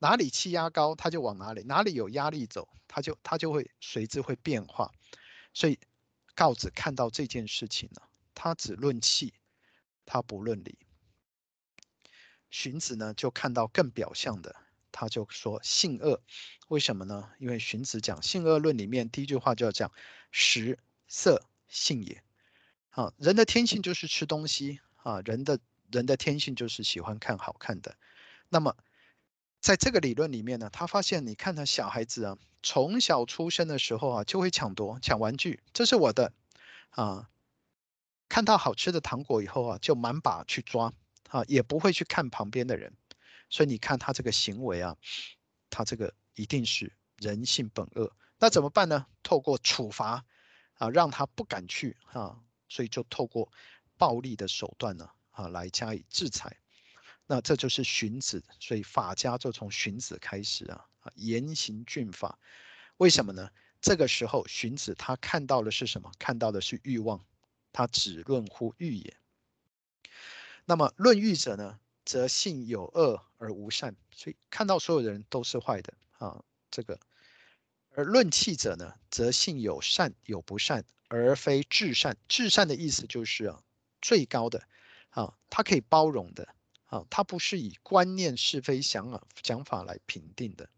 [0.00, 4.90] 哪里气压高，他就往哪里；哪里有压力走，他就他就会随之会变化。
[5.54, 5.78] 所以
[6.34, 8.02] 告子看到这件事情呢，
[8.34, 9.34] 他只论气，
[10.04, 10.76] 他不论理。
[12.50, 14.56] 荀子呢就看到更表象的，
[14.92, 16.20] 他就说性恶，
[16.68, 17.30] 为什么呢？
[17.38, 19.90] 因为荀子讲性恶论里面第一句话就要讲
[20.30, 20.78] 食
[21.08, 22.22] 色性也。
[22.90, 25.58] 啊，人的天性就是吃东西啊，人的。
[25.92, 27.96] 人的天性就是喜欢看好看的，
[28.48, 28.76] 那么
[29.60, 36.32] 在这个理论里面呢，他发现，你看他小孩子啊，从小出生的时候啊，就会抢夺抢玩具，这是我的
[36.90, 37.30] 啊。
[38.28, 40.92] 看到好吃的糖果以后啊，就满把去抓
[41.28, 42.92] 啊，也不会去看旁边的人。
[43.48, 44.96] 所以你看他这个行为啊，
[45.70, 48.12] 他这个一定是人性本恶。
[48.38, 49.06] 那怎么办呢？
[49.22, 50.24] 透过处罚
[50.74, 53.52] 啊，让他不敢去啊，所以就透过
[53.96, 55.08] 暴力的手段呢。
[55.30, 56.56] 啊，来加以制裁，
[57.26, 62.38] 那这就是荀子，所以法家就从荀子开始啊，啊，严刑峻法。
[62.96, 63.50] 为什么呢？
[63.82, 66.10] 这个时候荀子他看到的是什么？
[66.18, 67.22] 看到的是欲望，
[67.70, 69.16] 他只论乎欲也。
[70.66, 76.98] 那么论欲者呢，则性有恶而无善，所以看到所有的人都是坏的啊，这个。
[77.90, 82.16] 而论气者呢，则性有善有不善，而非至善。
[82.28, 83.62] 至善的意思就是啊，
[84.02, 84.68] 最高的。
[85.10, 86.48] 啊，它可以包容的，
[86.86, 90.68] 啊，它不是以观念是非想啊讲法来评定的。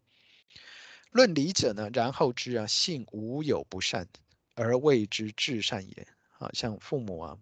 [1.11, 4.07] 论理者呢，然后知啊，性无有不善，
[4.53, 6.07] 而谓之至善也。
[6.37, 7.37] 啊，像父母啊，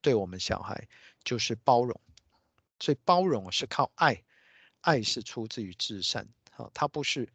[0.00, 0.88] 对我们小孩
[1.24, 2.00] 就是包容，
[2.78, 4.22] 所以包容是靠爱，
[4.80, 6.28] 爱是出自于至善。
[6.56, 7.28] 啊，他不是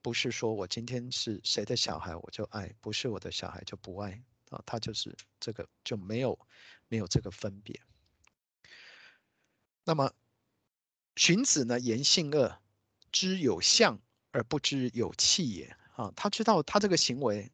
[0.00, 4.22] 不是说我今天是谁的小孩我就爱，不是我的小孩就不爱。
[4.50, 6.38] 啊，他就是这个就没有
[6.88, 7.80] 没有这个分别。
[9.84, 10.12] 那么，
[11.16, 12.58] 荀子呢，言性恶，
[13.10, 13.98] 知有象
[14.30, 15.76] 而不知有气也。
[15.96, 17.50] 啊，他知道他这个行为，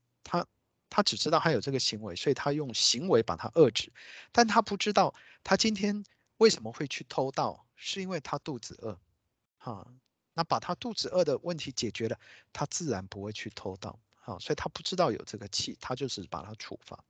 [0.90, 3.92] 他只知道他有这个行为，所以他用行为把它遏制，
[4.32, 5.14] 但他不知道
[5.44, 6.04] 他今天
[6.38, 8.98] 为什么会去偷盗，是因为他肚子饿。
[9.58, 9.86] 哈，
[10.34, 12.18] 那把他肚子饿的问题解决了，
[12.52, 13.98] 他自然不会去偷盗。
[14.14, 17.04] 哈，所以他不知道有这个气，他就是把他处罚。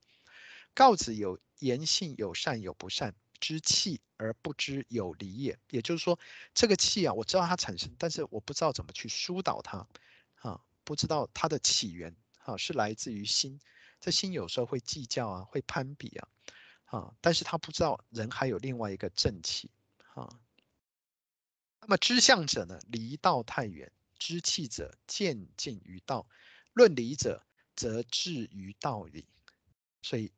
[0.75, 3.15] 告子有言性有善有不善。
[3.41, 6.19] 知气而不知有理也，也就是说，
[6.55, 9.87] 这个气啊，我知道它产生，但是我不知道怎么去疏导它，
[10.41, 12.17] 啊，不知道它的起源，
[12.49, 13.61] 啊，是来自于心，
[14.01, 16.29] 这心有时候会计较啊，会攀比啊，
[16.87, 19.71] 啊，但是他不知道人还有另外一个正气，
[20.15, 20.41] 啊，
[21.81, 26.27] 那么知象者呢，离道太远；知气者渐近于道。
[26.73, 27.45] 论理者，
[27.75, 29.27] 则至于道理，
[30.01, 30.33] 所以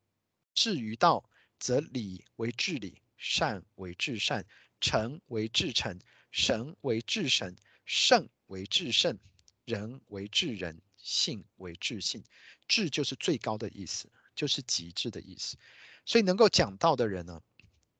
[0.53, 1.23] 至于道。
[1.59, 4.43] 则理为至理，善为至善，
[4.79, 5.99] 诚为至诚，
[6.31, 7.55] 神为至神，
[7.85, 9.19] 圣为至圣，
[9.65, 12.23] 仁为至仁，信为至信。
[12.67, 15.57] 至就是最高的意思，就是极致的意思。
[16.05, 17.41] 所以能够讲道的人呢，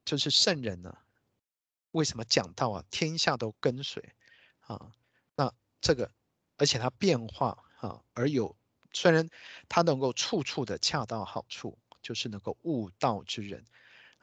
[0.05, 0.97] 就是圣人呢。
[1.91, 2.85] 为什么讲道啊？
[2.89, 4.13] 天下都跟随
[4.61, 4.91] 啊。
[5.35, 6.11] 那这个，
[6.57, 8.55] 而且他变化啊，而有
[8.93, 9.29] 虽然
[9.67, 11.77] 他能够处处的恰到好处。
[12.03, 13.63] 就是能够悟道之人，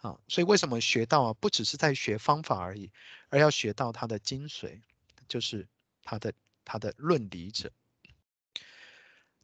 [0.01, 2.91] 啊，所以为什么学道啊，不只是在学方法而已，
[3.29, 4.81] 而要学到它的精髓，
[5.29, 5.69] 就是
[6.03, 7.71] 他的他的论理者。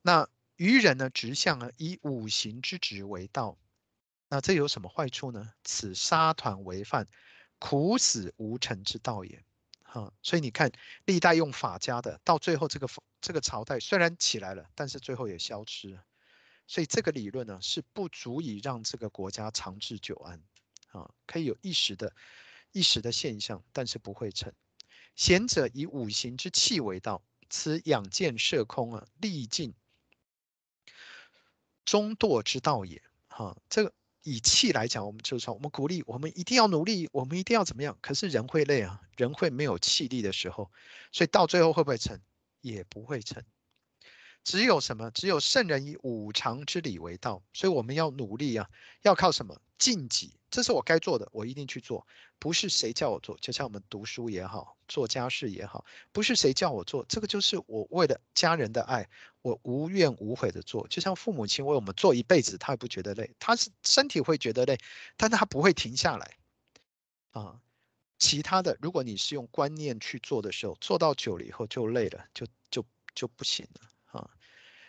[0.06, 3.56] 那愚人呢，直向呢，以五行之直为道，
[4.28, 5.54] 那这有什么坏处呢？
[5.64, 7.08] 此沙团为范，
[7.58, 9.42] 苦死无成之道也。
[9.82, 10.70] 哈，所以你看
[11.06, 12.86] 历代用法家的，到最后这个
[13.22, 16.04] 这个朝代虽然起来了，但是最后也消失了。
[16.66, 20.38] 所以这个理论呢是不足以让这个国家长治久安
[20.92, 22.14] 啊，可以有一时的、
[22.72, 24.52] 一时的现象，但是不会成。
[25.16, 29.72] 贤者以五行之气为道，此养见射空啊，历尽
[31.84, 33.02] 中堕之道也。
[33.28, 37.98] 哈，这个以气来讲，我们就是说，我们鼓励我们一定要努力，我们一定要怎么样？
[38.00, 40.70] 可是人会累啊，人会没有气力的时候，
[41.12, 42.20] 所以到最后会不会成？
[42.60, 43.42] 也不会成。
[44.44, 45.10] 只有什么？
[45.10, 48.68] 只有圣人以五常之理为道，所以我们要努力啊！
[49.02, 49.60] 要靠什么？
[49.78, 52.06] 尽己，这是我该做的，我一定去做。
[52.38, 59.08] 不是谁叫我做，就像我们读书也好，做家事也好，不是谁叫我做，这个就是我为了家人的爱，
[59.42, 60.86] 我无怨无悔的做。
[60.88, 64.78] 就像父母亲为我们做一辈子，他也不觉得累，他是身体会觉得累，
[65.16, 66.36] 但他不会停下来
[67.30, 67.60] 啊。
[68.18, 74.20] 其他的，如果你是用观念去做的时候，做到久了以后就累了，就就就不行了。
[74.20, 74.30] 啊，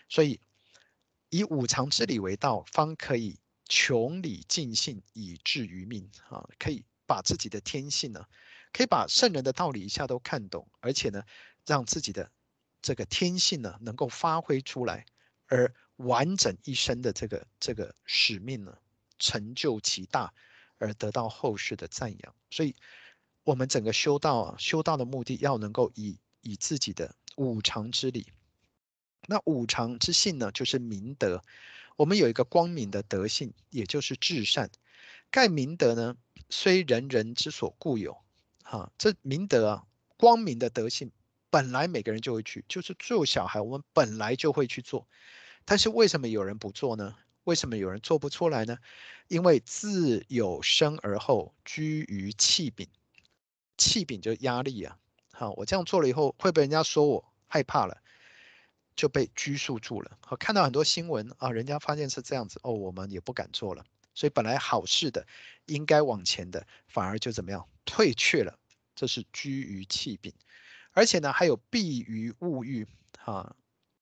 [0.07, 0.39] 所以
[1.29, 6.47] 以五常之理为道，方可以穷理尽性以治于命啊！
[6.59, 8.25] 可以把自己的天性呢，
[8.71, 11.23] 可以把圣人的道理一下都看懂，而且呢，
[11.65, 12.31] 让自己的
[12.81, 15.05] 这个天性呢能够发挥出来，
[15.47, 18.77] 而完整一生的这个这个使命呢，
[19.17, 20.31] 成就其大，
[20.77, 22.35] 而得到后世的赞扬。
[22.51, 22.75] 所以，
[23.43, 28.27] 我们整个修道啊，修道的目的要能够以以自己的五常之理。
[29.27, 31.43] 那五常之性呢，就是明德。
[31.95, 34.69] 我们有一个光明的德性，也就是至善。
[35.31, 36.15] 盖明德呢，
[36.49, 38.17] 虽人人之所固有，
[38.63, 39.83] 哈，这明德啊，
[40.17, 41.11] 光明的德性，
[41.49, 45.07] 本来每个人就会去，就是做小孩，我们本来就会去做。
[45.63, 47.15] 但是为什么有人不做呢？
[47.45, 48.77] 为什么有人做不出来呢？
[49.27, 52.87] 因为自有生而后居于气柄，
[53.77, 54.97] 气柄就是压力啊。
[55.31, 57.97] 好，我这样做了以后，会被人家说我害怕了。
[58.95, 60.17] 就被拘束住了。
[60.25, 63.83] 好，看到很多新闻啊，人家发现是这样子哦，我们也不敢做了。
[64.13, 65.27] 所以本来好事的，
[65.65, 68.57] 应该往前的，反而就怎么样退却了。
[68.95, 70.33] 这是居于气柄，
[70.91, 72.87] 而且呢，还有避于物欲，
[73.19, 73.53] 哈，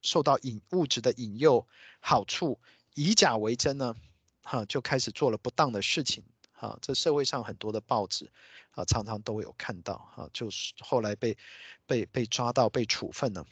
[0.04, 1.68] 受到引物质的引诱，
[2.00, 2.60] 好处
[2.94, 3.96] 以假为真呢，
[4.44, 6.24] 哈，就开始做了不当的事情。
[6.52, 8.32] 哈，这社会上很多的报纸
[8.76, 11.36] 啊，常常都有看到，哈，就是后来被
[11.88, 13.44] 被被抓到被处分了。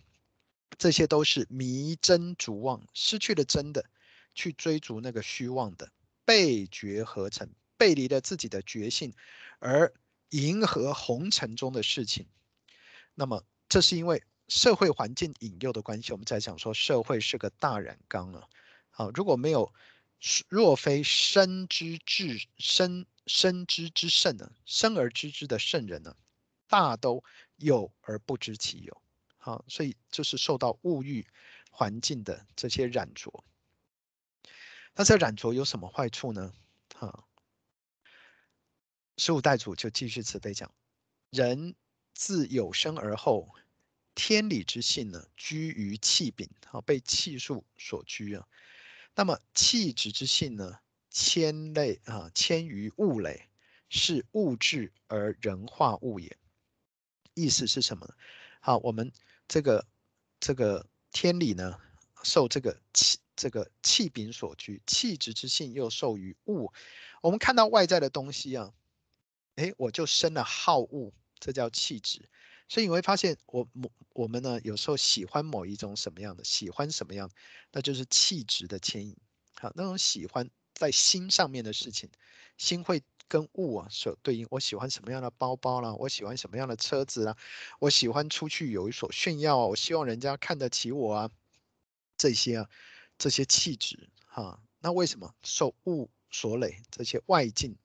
[0.77, 3.85] 这些都是迷真逐妄，失去了真的，
[4.33, 5.91] 去追逐那个虚妄的，
[6.25, 9.13] 背觉合成，背离了自己的觉性，
[9.59, 9.93] 而
[10.29, 12.25] 迎合红尘中的事情。
[13.13, 16.11] 那么，这是因为社会环境引诱的关系。
[16.13, 18.47] 我们在讲说，社会是个大染缸啊。
[18.89, 19.73] 好，如果没有，
[20.47, 26.15] 若非生之至生生之之圣呢，生而知之的圣人呢，
[26.67, 27.23] 大都
[27.57, 29.01] 有而不知其有。
[29.43, 31.25] 好，所以就是受到物欲
[31.71, 33.43] 环境的这些染着。
[34.93, 36.53] 那这染着有什么坏处呢？
[36.93, 37.27] 哈，
[39.17, 40.71] 十五代祖就继续慈悲讲：
[41.31, 41.75] 人
[42.13, 43.49] 自有生而后，
[44.13, 48.47] 天理之性呢，居于气柄，好，被气数所居啊。
[49.15, 53.49] 那么气质之性呢，迁类啊，迁于物类，
[53.89, 56.37] 是物质而人化物也。
[57.33, 58.13] 意思是什么呢？
[58.59, 59.11] 好，我们。
[59.51, 59.85] 这个
[60.39, 61.77] 这个天理呢，
[62.23, 66.71] 受这个气这个气柄所居，气质之性又受于物。
[67.21, 68.71] 我们看到外在的东西啊，
[69.55, 72.29] 哎，我就生了好恶，这叫气质。
[72.69, 77.29] 所以你会发现我，我我们呢，有时候喜欢某一种什么样的，喜欢什么样，
[77.73, 79.17] 那就是气质的牵引。
[79.55, 82.09] 好，那种喜欢在心上面的事情，
[82.57, 83.03] 心会。
[83.31, 85.93] 跟物啊所对应，我喜欢什么样的包包啦？
[85.93, 87.37] 我喜欢什么样的车子啦？
[87.79, 89.67] 我喜欢出去有一所炫耀啊！
[89.67, 91.31] 我希望人家看得起我啊！
[92.17, 92.69] 这些啊，
[93.17, 96.81] 这些气质哈，那为什么受物所累？
[96.91, 97.77] 这些外境，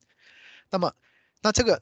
[0.69, 0.97] 那么
[1.43, 1.81] 那这个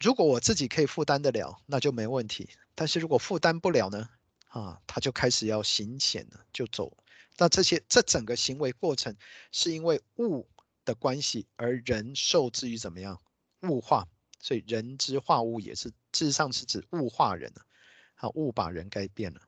[0.00, 2.50] 如果我自己可以负担得了，那就没问题。
[2.74, 4.10] 但是如果负担不了呢？
[4.48, 6.96] 啊，他就开始要行险了，就走。
[7.38, 9.16] 那这些这整个行为过程
[9.52, 10.48] 是因为物。
[10.86, 13.20] 的关系，而人受制于怎么样
[13.68, 14.08] 物化，
[14.40, 17.60] 所以人之化物也是，事实上是指物化人啊，
[18.14, 19.42] 好，物把人改变了。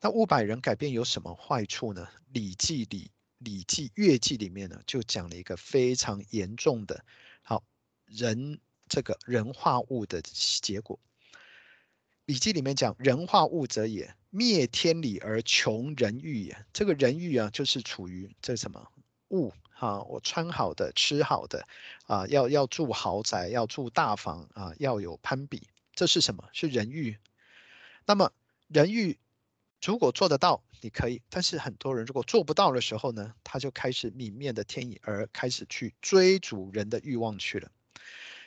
[0.00, 2.06] 那物把人改变有什么坏处呢？
[2.32, 3.06] 《礼记》里，
[3.38, 7.04] 《礼记乐记》里面呢，就讲了一个非常严重的，
[7.42, 7.64] 好，
[8.06, 10.98] 人这个人化物的结果。
[12.26, 16.64] 《礼记》里面讲，人化物者也，灭天理而穷人欲也。
[16.72, 18.86] 这个人欲啊，就是处于这什么
[19.30, 19.52] 物。
[19.78, 21.66] 啊，我穿好的，吃好的，
[22.06, 26.48] 啊，要要住豪宅，要住大房，啊，要有攀比，这是什么？
[26.52, 27.16] 是人欲。
[28.04, 28.32] 那么
[28.66, 29.18] 人欲
[29.80, 37.70] 如果做得到，你可以；但是很多人如果做不到的时候呢，他就开始泯灭的天意，而开始去追逐人的欲望去了。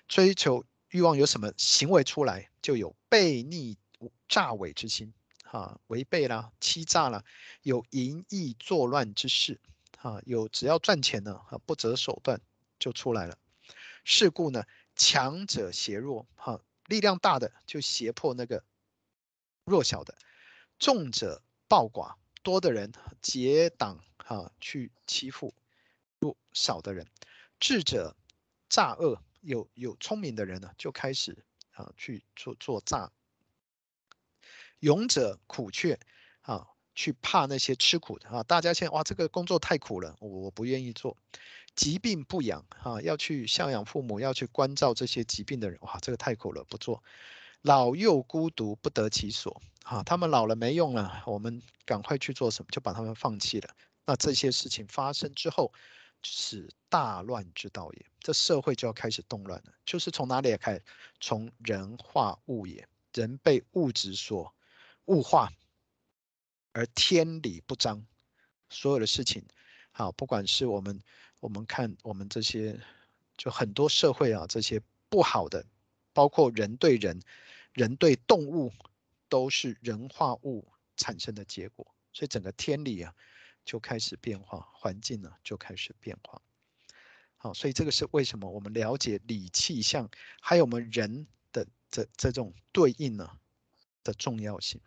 [0.07, 2.49] 追求欲望有什么行为出来？
[2.61, 3.77] 就有悖逆
[4.27, 5.13] 诈伪之心，
[5.45, 7.23] 哈，违背了、欺诈了，
[7.61, 9.59] 有淫逸作乱之事，
[10.01, 12.41] 啊，有只要赚钱呢，啊，不择手段
[12.79, 13.37] 就出来了。
[14.03, 14.63] 是故呢，
[14.95, 18.63] 强者胁弱，哈，力量大的就胁迫那个
[19.63, 20.17] 弱小的。
[20.79, 22.91] 重者暴寡，多的人
[23.21, 25.53] 结党哈去欺负
[26.17, 27.05] 弱少的人；
[27.59, 28.15] 智者
[28.67, 33.11] 诈恶，有有聪明的人呢就开始啊去做做诈。
[34.79, 35.99] 勇者苦却，
[36.95, 38.43] 去怕那些吃苦的啊。
[38.43, 41.15] 大家现在哇，这个工作太苦了，我我不愿意做。
[41.73, 47.01] 疾病不养啊，要去孝养父母，要去关照这些疾病的人，哇，这个太苦了，不做。
[47.61, 53.69] 老幼孤独不得其所，啊，他们老了没用了，我们赶快去做什么，就把他们放弃了。
[54.05, 55.71] 那这些事情发生之后，
[56.23, 59.71] 是大乱之道也，这社会就要开始动乱了。
[59.85, 60.83] 就是从哪里开始？
[61.21, 64.53] 从人化物也，人被物质所
[65.05, 65.49] 物化，
[66.73, 68.05] 而天理不彰，
[68.69, 69.43] 所有的事情，
[69.91, 71.01] 好，不管是我们
[71.39, 72.79] 我们看我们这些，
[73.37, 75.65] 就很多社会啊，这些不好的。
[76.13, 77.21] 包括人对人、
[77.71, 78.69] 人对动物，
[79.29, 80.67] 都是人化物
[80.97, 83.15] 产生的结果，所以整个天理啊
[83.63, 86.41] 就开始变化，环境呢就开始变化。
[87.37, 90.09] 好，所以这个是为什么我们了解理气象，
[90.41, 93.31] 还有我们人的这这种对应呢
[94.03, 94.81] 的重要性。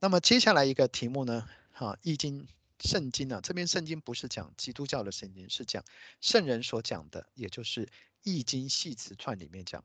[0.00, 2.46] 那么接下来一个题目呢，哈，《易经》
[2.80, 5.84] 圣经啊，这边圣经不是讲基督教的圣经，是讲
[6.20, 7.88] 圣人所讲的，也就是。
[8.24, 9.84] 易经系辞传里面讲，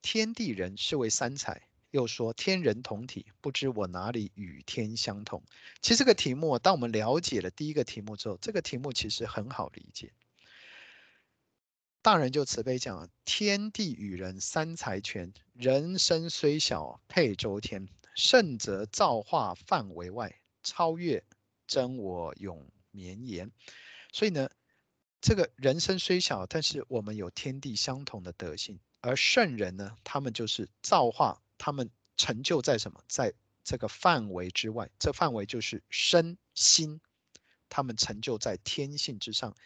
[0.00, 5.42] 天地人是为三才，又说天人同体，不知我哪里与天相同。
[5.82, 10.12] 其实这个题目，当我们了解了第一个题目之后，这个题目其实很好理解。
[12.00, 17.88] 大人就慈悲讲，天地与人三才全，人身虽小，配周天。
[18.18, 21.24] 圣则造化范围外，超越
[21.66, 23.50] 真我永绵延。
[24.12, 24.50] 所以呢。
[25.20, 33.02] 这个人生虽小，但是我们有天地相同的德性，而圣人呢，他们就是造化，他们成就在什么？
[33.08, 37.00] 在这个范围之外，这范围就是身心，
[37.68, 39.56] 他们成就在天性之上，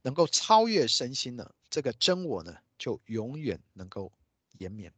[0.00, 4.10] 能够超越身心呢，这个真我呢，就永远能够
[4.56, 4.90] 延绵。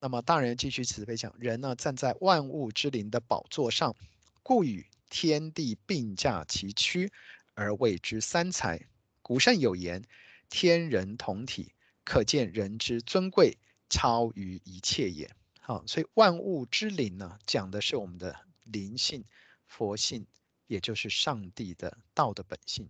[0.00, 3.96] 那么大人继续慈悲讲，人呢站在万物之灵的宝座上，
[4.42, 7.12] 故与天地并驾齐驱。
[7.54, 8.86] 而谓之三才。
[9.20, 10.04] 古圣有言
[10.48, 11.72] ：“天人同体”，
[12.06, 13.58] 可见人之尊贵，
[13.90, 15.28] 超于一切也。
[15.58, 19.24] 好，所以万物之灵呢，讲的是我们的灵性、
[19.66, 20.24] 佛性，
[20.68, 22.88] 也就是上帝的道的本性。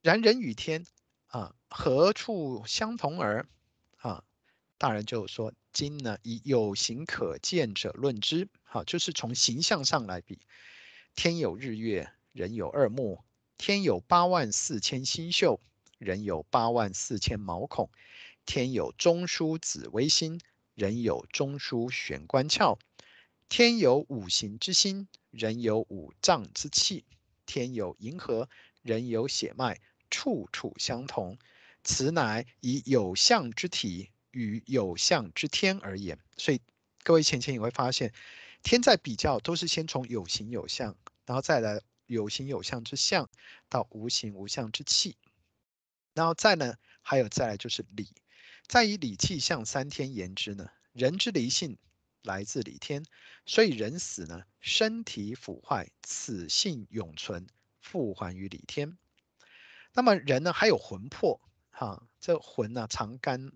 [0.00, 0.86] 然人与天
[1.26, 3.46] 啊，何处相同而？
[4.78, 8.48] 大人就说：“今呢，以有形可见者论之。
[8.62, 10.38] 好，就是从形象上来比，
[11.14, 13.22] 天有日月，人有二目。”
[13.58, 15.58] 天有八万四千星宿，
[15.98, 17.90] 人有八万四千毛孔；
[18.46, 20.40] 天有中枢紫微星，
[20.76, 22.78] 人有中枢玄关窍；
[23.48, 27.02] 天有五行之心，人有五脏之气；
[27.46, 28.48] 天有银河，
[28.82, 31.36] 人有血脉，处处相同。
[31.82, 36.18] 此乃以有象之体与有象之天而言。
[36.36, 36.60] 所以
[37.02, 38.12] 各位浅浅你会发现，
[38.62, 40.96] 天在比较都是先从有形有象，
[41.26, 41.80] 然后再来。
[42.08, 43.28] 有形有象之象，
[43.68, 45.18] 到无形无象之气，
[46.14, 48.08] 然后再呢，还有再来就是理，
[48.66, 51.76] 再以理气象三天言之呢，人之离性
[52.22, 53.04] 来自理天，
[53.44, 57.46] 所以人死呢，身体腐坏，此性永存，
[57.82, 58.96] 复还于理天。
[59.92, 61.38] 那么人呢，还有魂魄，
[61.68, 63.52] 哈，这魂呢藏肝，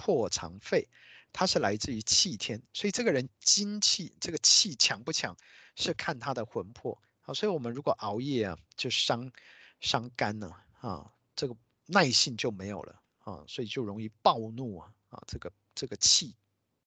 [0.00, 0.88] 破肠肺，
[1.30, 5.36] 它是来自于气天，所以这个人精气，这个气强不强，
[5.76, 6.98] 是看他的魂魄。
[7.34, 9.30] 所以，我们如果熬夜啊，就伤
[9.78, 10.48] 伤肝了
[10.80, 11.54] 啊，这个
[11.84, 16.34] 耐性就没有了啊，所以就容易暴怒啊啊，这个这个气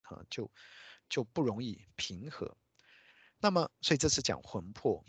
[0.02, 0.50] 啊，就
[1.08, 2.56] 就不容易平和。
[3.38, 5.04] 那么，所以这是讲魂魄。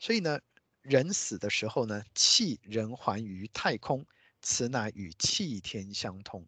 [0.00, 0.40] 所以呢，
[0.82, 4.04] 人死的时候呢，气仍还于太空，
[4.42, 6.44] 此乃与气天相通。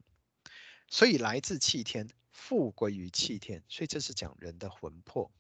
[0.89, 3.63] 所以来自气天，复归于气天。
[3.69, 5.31] 所以这是讲人的魂魄。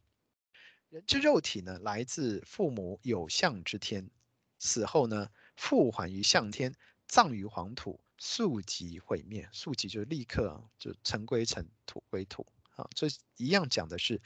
[0.90, 4.10] 人之肉体呢，来自父母有象之天，
[4.58, 6.74] 死后呢，复还于象天，
[7.06, 9.48] 葬于黄土，速即毁灭。
[9.52, 12.46] 速即就是立刻，就尘归尘，土归土
[12.76, 13.06] 啊，这
[13.36, 14.20] 一样讲的是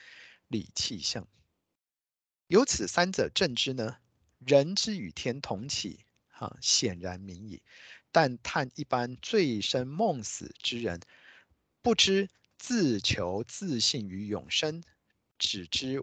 [0.48, 1.26] 理气象。
[2.46, 3.96] 由此三者证之呢，
[4.38, 7.62] 人之与天同起，哈，显然明矣。
[8.12, 11.00] 但叹一般醉生梦死之人，
[11.80, 12.28] 不知
[12.58, 14.84] 自求自信于永生，
[15.38, 16.00] 只知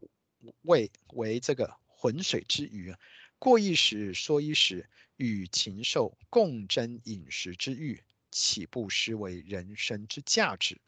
[0.64, 2.96] 为为这个浑水之鱼，
[3.38, 10.82] 过一时说一时，与禽兽共争饮食之欲，岂不失为人生之价值？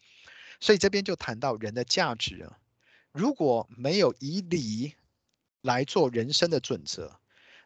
[0.60, 2.60] 所以这边就谈到人的价值啊，
[3.11, 4.95] 如果没有以理
[5.61, 7.19] 来做人生的准则，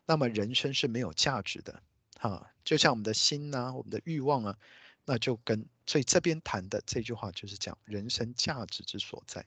[0.06, 1.82] 那么人生是没有价值的。
[2.18, 4.58] 哈，就像我们的心呐、啊，我们的欲望啊，
[5.06, 9.46] 那就跟所以这边谈的这句话就是讲人生价值之所在。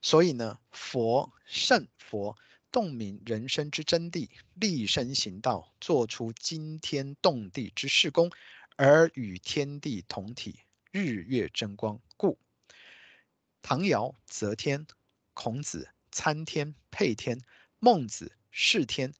[0.00, 2.38] 所以呢，佛圣佛
[2.70, 8.30] 洞明人生之真谛，立身行道，做出惊天动地之事功，
[8.76, 10.60] 而与天地同体，
[10.90, 12.00] 日月争光。
[12.16, 12.38] 故
[13.62, 14.86] 唐尧则天，
[15.34, 17.40] 孔子参天配天，
[17.80, 19.12] 孟子视天。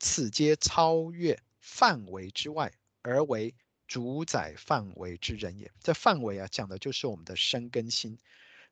[0.00, 2.72] 此皆超越范围之外，
[3.02, 3.54] 而为
[3.86, 5.70] 主宰范围之人也。
[5.80, 8.18] 这范围啊，讲的就是我们的身跟心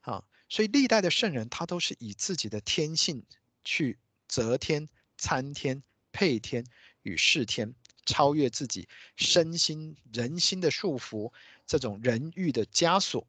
[0.00, 0.24] 啊。
[0.48, 3.22] 所以历代的圣人，他都是以自己的天性
[3.64, 6.64] 去择天、参天、配天
[7.02, 7.74] 与视天，
[8.06, 11.32] 超越自己身心人心的束缚，
[11.66, 13.28] 这种人欲的枷锁。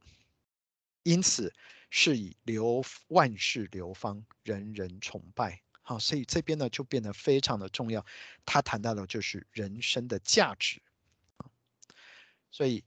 [1.03, 1.53] 因此，
[1.89, 5.61] 是以流万世流芳，人人崇拜。
[5.87, 8.05] 好，所以这边呢就变得非常的重要。
[8.45, 10.81] 他谈到的就是人生的价值。
[12.51, 12.83] 所以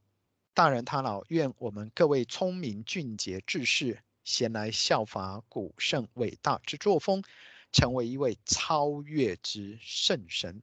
[0.52, 7.24] 大人他老愿我们各位聪明俊杰志士，闲来效法古圣伟大之作风，
[7.72, 10.60] 成为一位超越之圣神。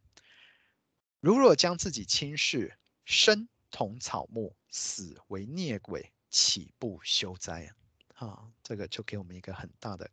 [1.19, 7.73] 如若将自己轻视，生同草木，死为孽鬼，岂不修哉？
[8.13, 10.11] 啊，这个就给我们一个很大的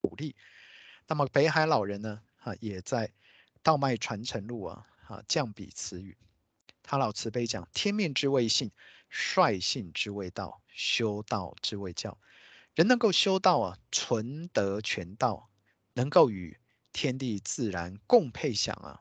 [0.00, 0.34] 鼓励。
[1.10, 2.20] 那么北海老人呢？
[2.36, 3.08] 哈，也在
[3.62, 6.18] 《道脉传承录》啊，哈，降笔词语。
[6.82, 8.70] 他老慈悲讲：天命之谓性，
[9.08, 12.18] 率性之谓道，修道之谓教。
[12.74, 15.48] 人能够修道啊，纯德全道，
[15.94, 16.58] 能够与
[16.92, 19.00] 天地自然共配享啊。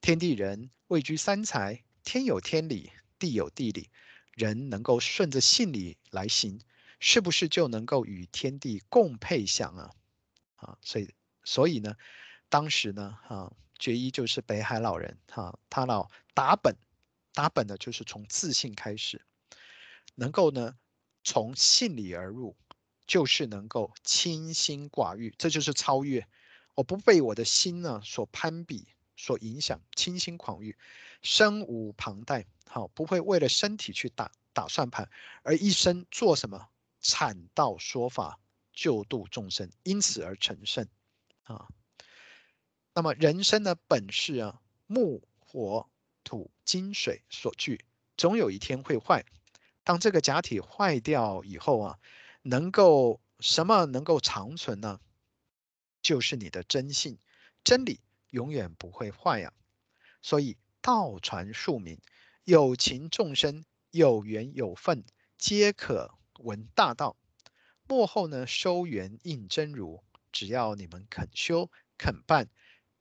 [0.00, 3.88] 天地人位居三才，天有天理，地有地理，
[4.32, 6.60] 人能够顺着性理来行，
[6.98, 9.92] 是不是就能够与天地共配享啊？
[10.64, 11.14] 啊，所以
[11.44, 11.94] 所以呢，
[12.48, 16.74] 当时呢，哈，觉一就是北海老人，哈，他老打本，
[17.32, 19.24] 打本呢就是从自信开始，
[20.14, 20.74] 能够呢
[21.22, 22.56] 从信理而入，
[23.06, 26.26] 就是能够清心寡欲，这就是超越。
[26.74, 30.76] 我不被我的心呢所攀比、所影响，清心寡欲，
[31.22, 35.08] 身无旁贷，好，不会为了身体去打打算盘，
[35.42, 36.68] 而一生做什么
[37.02, 38.40] 阐道说法。
[38.74, 40.86] 救度众生，因此而成圣
[41.44, 41.68] 啊。
[42.92, 45.88] 那么人生的本是啊，木火
[46.22, 47.84] 土金水所聚，
[48.16, 49.24] 总有一天会坏。
[49.82, 51.98] 当这个假体坏掉以后啊，
[52.42, 55.00] 能够什么能够长存呢？
[56.02, 57.18] 就是你的真性，
[57.62, 59.52] 真理永远不会坏呀。
[60.22, 61.98] 所以道传庶民，
[62.44, 65.04] 有情众生，有缘有份，
[65.36, 67.16] 皆可闻大道。
[67.86, 70.02] 幕后呢，收圆应真如，
[70.32, 72.48] 只要你们肯修肯办，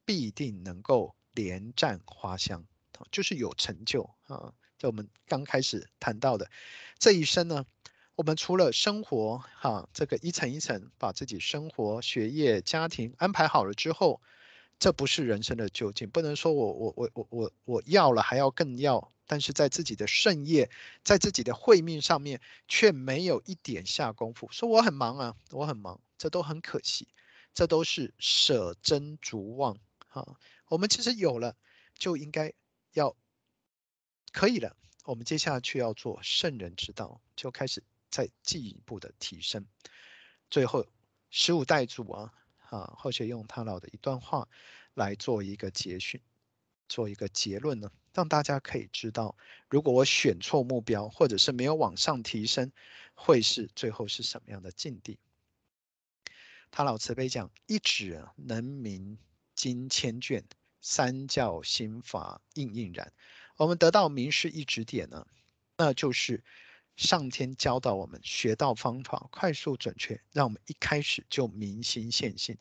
[0.03, 2.65] 必定能够连占花香，
[3.09, 4.53] 就是有成就啊。
[4.77, 6.51] 就我们刚开始谈到的
[6.99, 7.65] 这一生呢，
[8.15, 14.21] 我们除了生活哈，这个一层一层把自己生活、学业、家庭安排好了之后，
[14.79, 19.12] 这不是人生的究竟，不能说我我我我我我要了还要更要。
[19.25, 20.69] 但是在自己的圣业，
[21.03, 24.47] 在自己的会命上面，却没有一点下功夫。
[24.51, 27.07] 说我很忙啊，我很忙，这都很可惜，
[27.53, 29.77] 这都是舍真逐妄
[30.09, 30.37] 啊。
[30.67, 31.55] 我们其实有了，
[31.97, 32.53] 就应该
[32.91, 33.15] 要
[34.31, 34.75] 可以了。
[35.05, 39.65] 我们接下去要做圣人之道，就开始再进一步的提升。
[40.49, 40.85] 最后，
[41.29, 42.33] 十五代祖啊，
[42.69, 44.47] 啊，或许用他老的一段话
[44.93, 46.21] 来做一个结训。
[46.89, 49.35] 做一个结论呢，让大家可以知道，
[49.67, 52.71] 如果我选错目标，或者是没有往上提升，
[53.15, 55.17] 会是最后是什么样的境地？
[56.69, 59.17] 他老慈悲讲：一指能明
[59.55, 60.43] 经千卷，
[60.79, 63.11] 三教心法应应然。
[63.57, 65.25] 我们得到明师一指点呢，
[65.75, 66.43] 那就是
[66.95, 72.55] 上天教导我们学到方法，快速准确，让我们一开始就明心见性，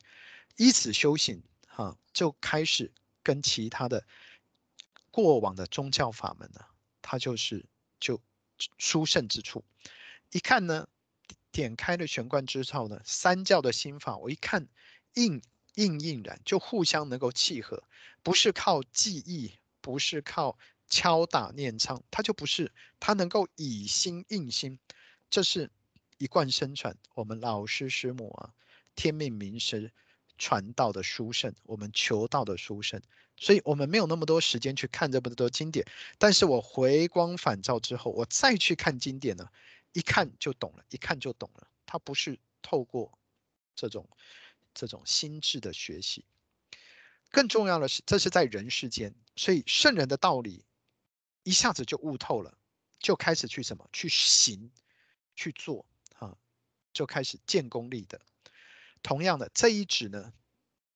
[0.57, 2.91] 依此修行，哈，就开始。
[3.25, 4.05] 跟其他的
[5.13, 6.65] 过往的宗教法门呢，
[7.03, 7.63] 它就是
[7.99, 8.19] 就
[8.79, 9.63] 殊胜之处，
[10.31, 10.87] 一看呢，
[11.51, 14.67] 点开了玄关之后呢，三教的心法我一看
[15.13, 15.39] 应
[15.75, 17.83] 应应然，就互相能够契合，
[18.23, 20.57] 不是靠记忆，不是靠
[20.87, 24.79] 敲打念唱，它就不是，它能够以心应心，
[25.29, 25.69] 这是
[26.17, 28.53] 一贯身传我们老师师母啊，
[28.95, 29.91] 天命名师
[30.39, 32.99] 传道的书圣，我们求道的书圣。
[33.43, 35.85] 所以我们没有那么多时间去看这么多经典，
[36.17, 39.45] 但是我回光返照之后，我再去看经典呢，
[39.91, 41.67] 一看就懂了，一看就懂了。
[41.85, 43.19] 它不是透过
[43.75, 44.07] 这种
[44.73, 46.23] 这种心智的学习，
[47.31, 50.63] 更重要的是，这是在人世间，所以圣人的道理
[51.43, 52.57] 一下子就悟透了，
[52.99, 54.71] 就开始去什么去行
[55.35, 55.85] 去做
[56.17, 56.37] 啊，
[56.93, 58.17] 就开始建功立德。
[59.01, 60.31] 同样的这一指呢。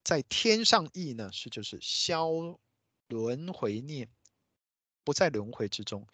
[0.07, 2.29] 在天上意呢，是就是消
[3.09, 4.07] 轮回念，
[5.03, 6.07] 不在轮回之中，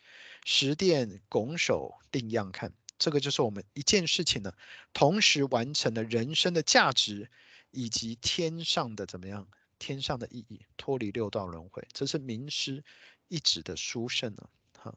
[0.43, 4.51] 十殿拱手定样看，这个就是我们一件事情呢，
[4.93, 7.29] 同时完成了人生的价值
[7.69, 9.47] 以及天上的怎么样，
[9.77, 12.83] 天上的意义，脱离六道轮回，这是名师
[13.27, 14.49] 一指的殊胜呢。
[14.79, 14.95] 哈，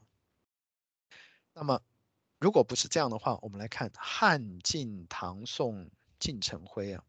[1.53, 1.83] 那么
[2.39, 7.03] 如果不是这样的话，我们来看汉晋唐宋晋成辉啊。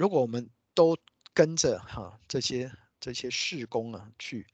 [0.00, 0.96] 如果我们都
[1.34, 4.46] 跟着哈这些这些事功啊去，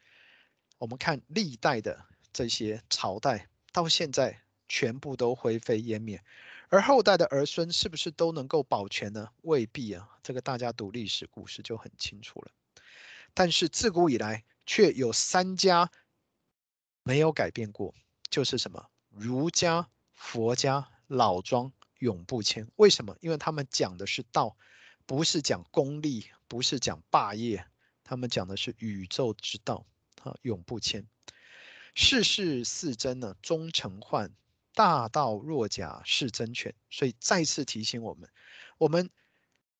[0.76, 6.20] 我们看历代的这些朝代，到现在全部都灰飞烟灭，
[6.68, 9.30] 而后代的儿孙是不是都能够保全呢？
[9.42, 12.50] 未必啊，这个大家读历史故事就很清楚了。
[13.32, 15.92] 但是自古以来却有三家
[17.04, 17.94] 没有改变过，
[18.28, 18.90] 就是什么？
[19.10, 22.66] 儒家、佛家、老庄永不迁。
[22.74, 23.16] 为什么？
[23.20, 24.56] 因为他们讲的是道。
[25.06, 27.64] 不是讲功利，不是讲霸业，
[28.02, 29.86] 他们讲的是宇宙之道，
[30.22, 31.06] 啊，永不迁。
[31.94, 34.28] 世事似真呢，终成幻；
[34.74, 36.74] 大道若假，是真全。
[36.90, 38.28] 所以再次提醒我们，
[38.78, 39.08] 我们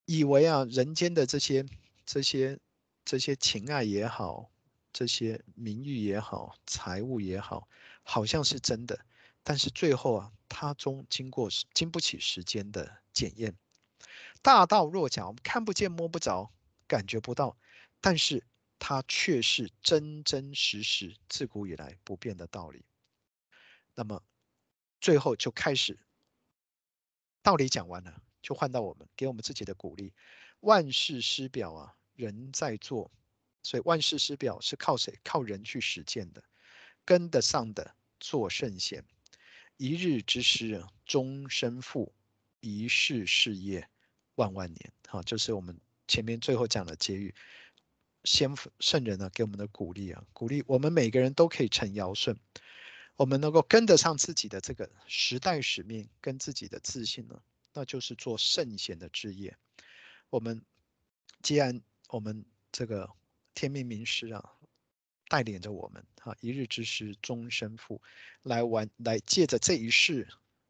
[0.05, 1.67] 以为啊，人间的这些、
[2.05, 2.59] 这些、
[3.05, 4.49] 这些情爱也好，
[4.93, 7.69] 这些名誉也好，财物也好，
[8.05, 9.05] 好像是真的，
[9.43, 13.55] 但是最后啊，它终经过经不起时间的检验。
[14.47, 16.53] 大道若假，我们看不见摸不着，
[16.87, 17.59] 感觉不到，
[18.01, 18.47] 但是
[18.79, 22.85] 它却是真真实实自古以来不变的道理。
[23.97, 24.23] 那么
[25.01, 25.99] 最后就开始，
[27.43, 30.15] 道理讲完了，就换到我们给我们自己的鼓励。
[30.61, 33.11] 万世师表啊，人在做，
[33.65, 35.19] 所以万世师表是靠谁？
[35.25, 36.41] 靠人去实践的，
[37.05, 39.05] 跟得上的做圣贤。
[39.77, 42.13] 一日之师，终身付；
[42.61, 43.91] 一世事业。
[44.37, 47.35] 万万年，好，就是我们前面最后讲的结语，
[48.25, 52.37] 先圣人呢给我们的鼓励啊，鼓励我们每个人都可以成尧舜，
[53.17, 57.43] 我们能够跟得上自己的这个时代使命跟自己的自信呢，
[57.73, 59.57] 那就是做圣贤的志业。
[60.31, 60.63] 我们
[61.43, 63.11] 既然我们这个
[63.55, 64.53] 天命名师啊
[65.29, 68.03] 带领着我们啊，一日之师终身父，
[68.43, 70.29] 来完来借着这一世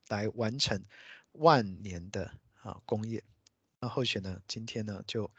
[0.08, 0.84] 来完成
[1.32, 2.32] 万年的
[2.62, 3.24] 啊功业。
[3.86, 5.30] 那或许呢，今天呢，就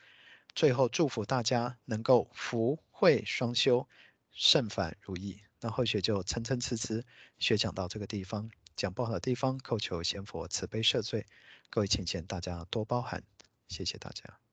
[0.55, 3.89] 最后祝福大家能够福慧双修，
[4.31, 5.41] 圣返如意。
[5.59, 7.03] 那或许就参参差差
[7.39, 11.25] 学讲到这个地方，讲不好的地方，叩求贤佛慈悲赦罪。
[11.69, 13.21] 各位请见大家多包涵，
[13.67, 14.46] 谢谢大家。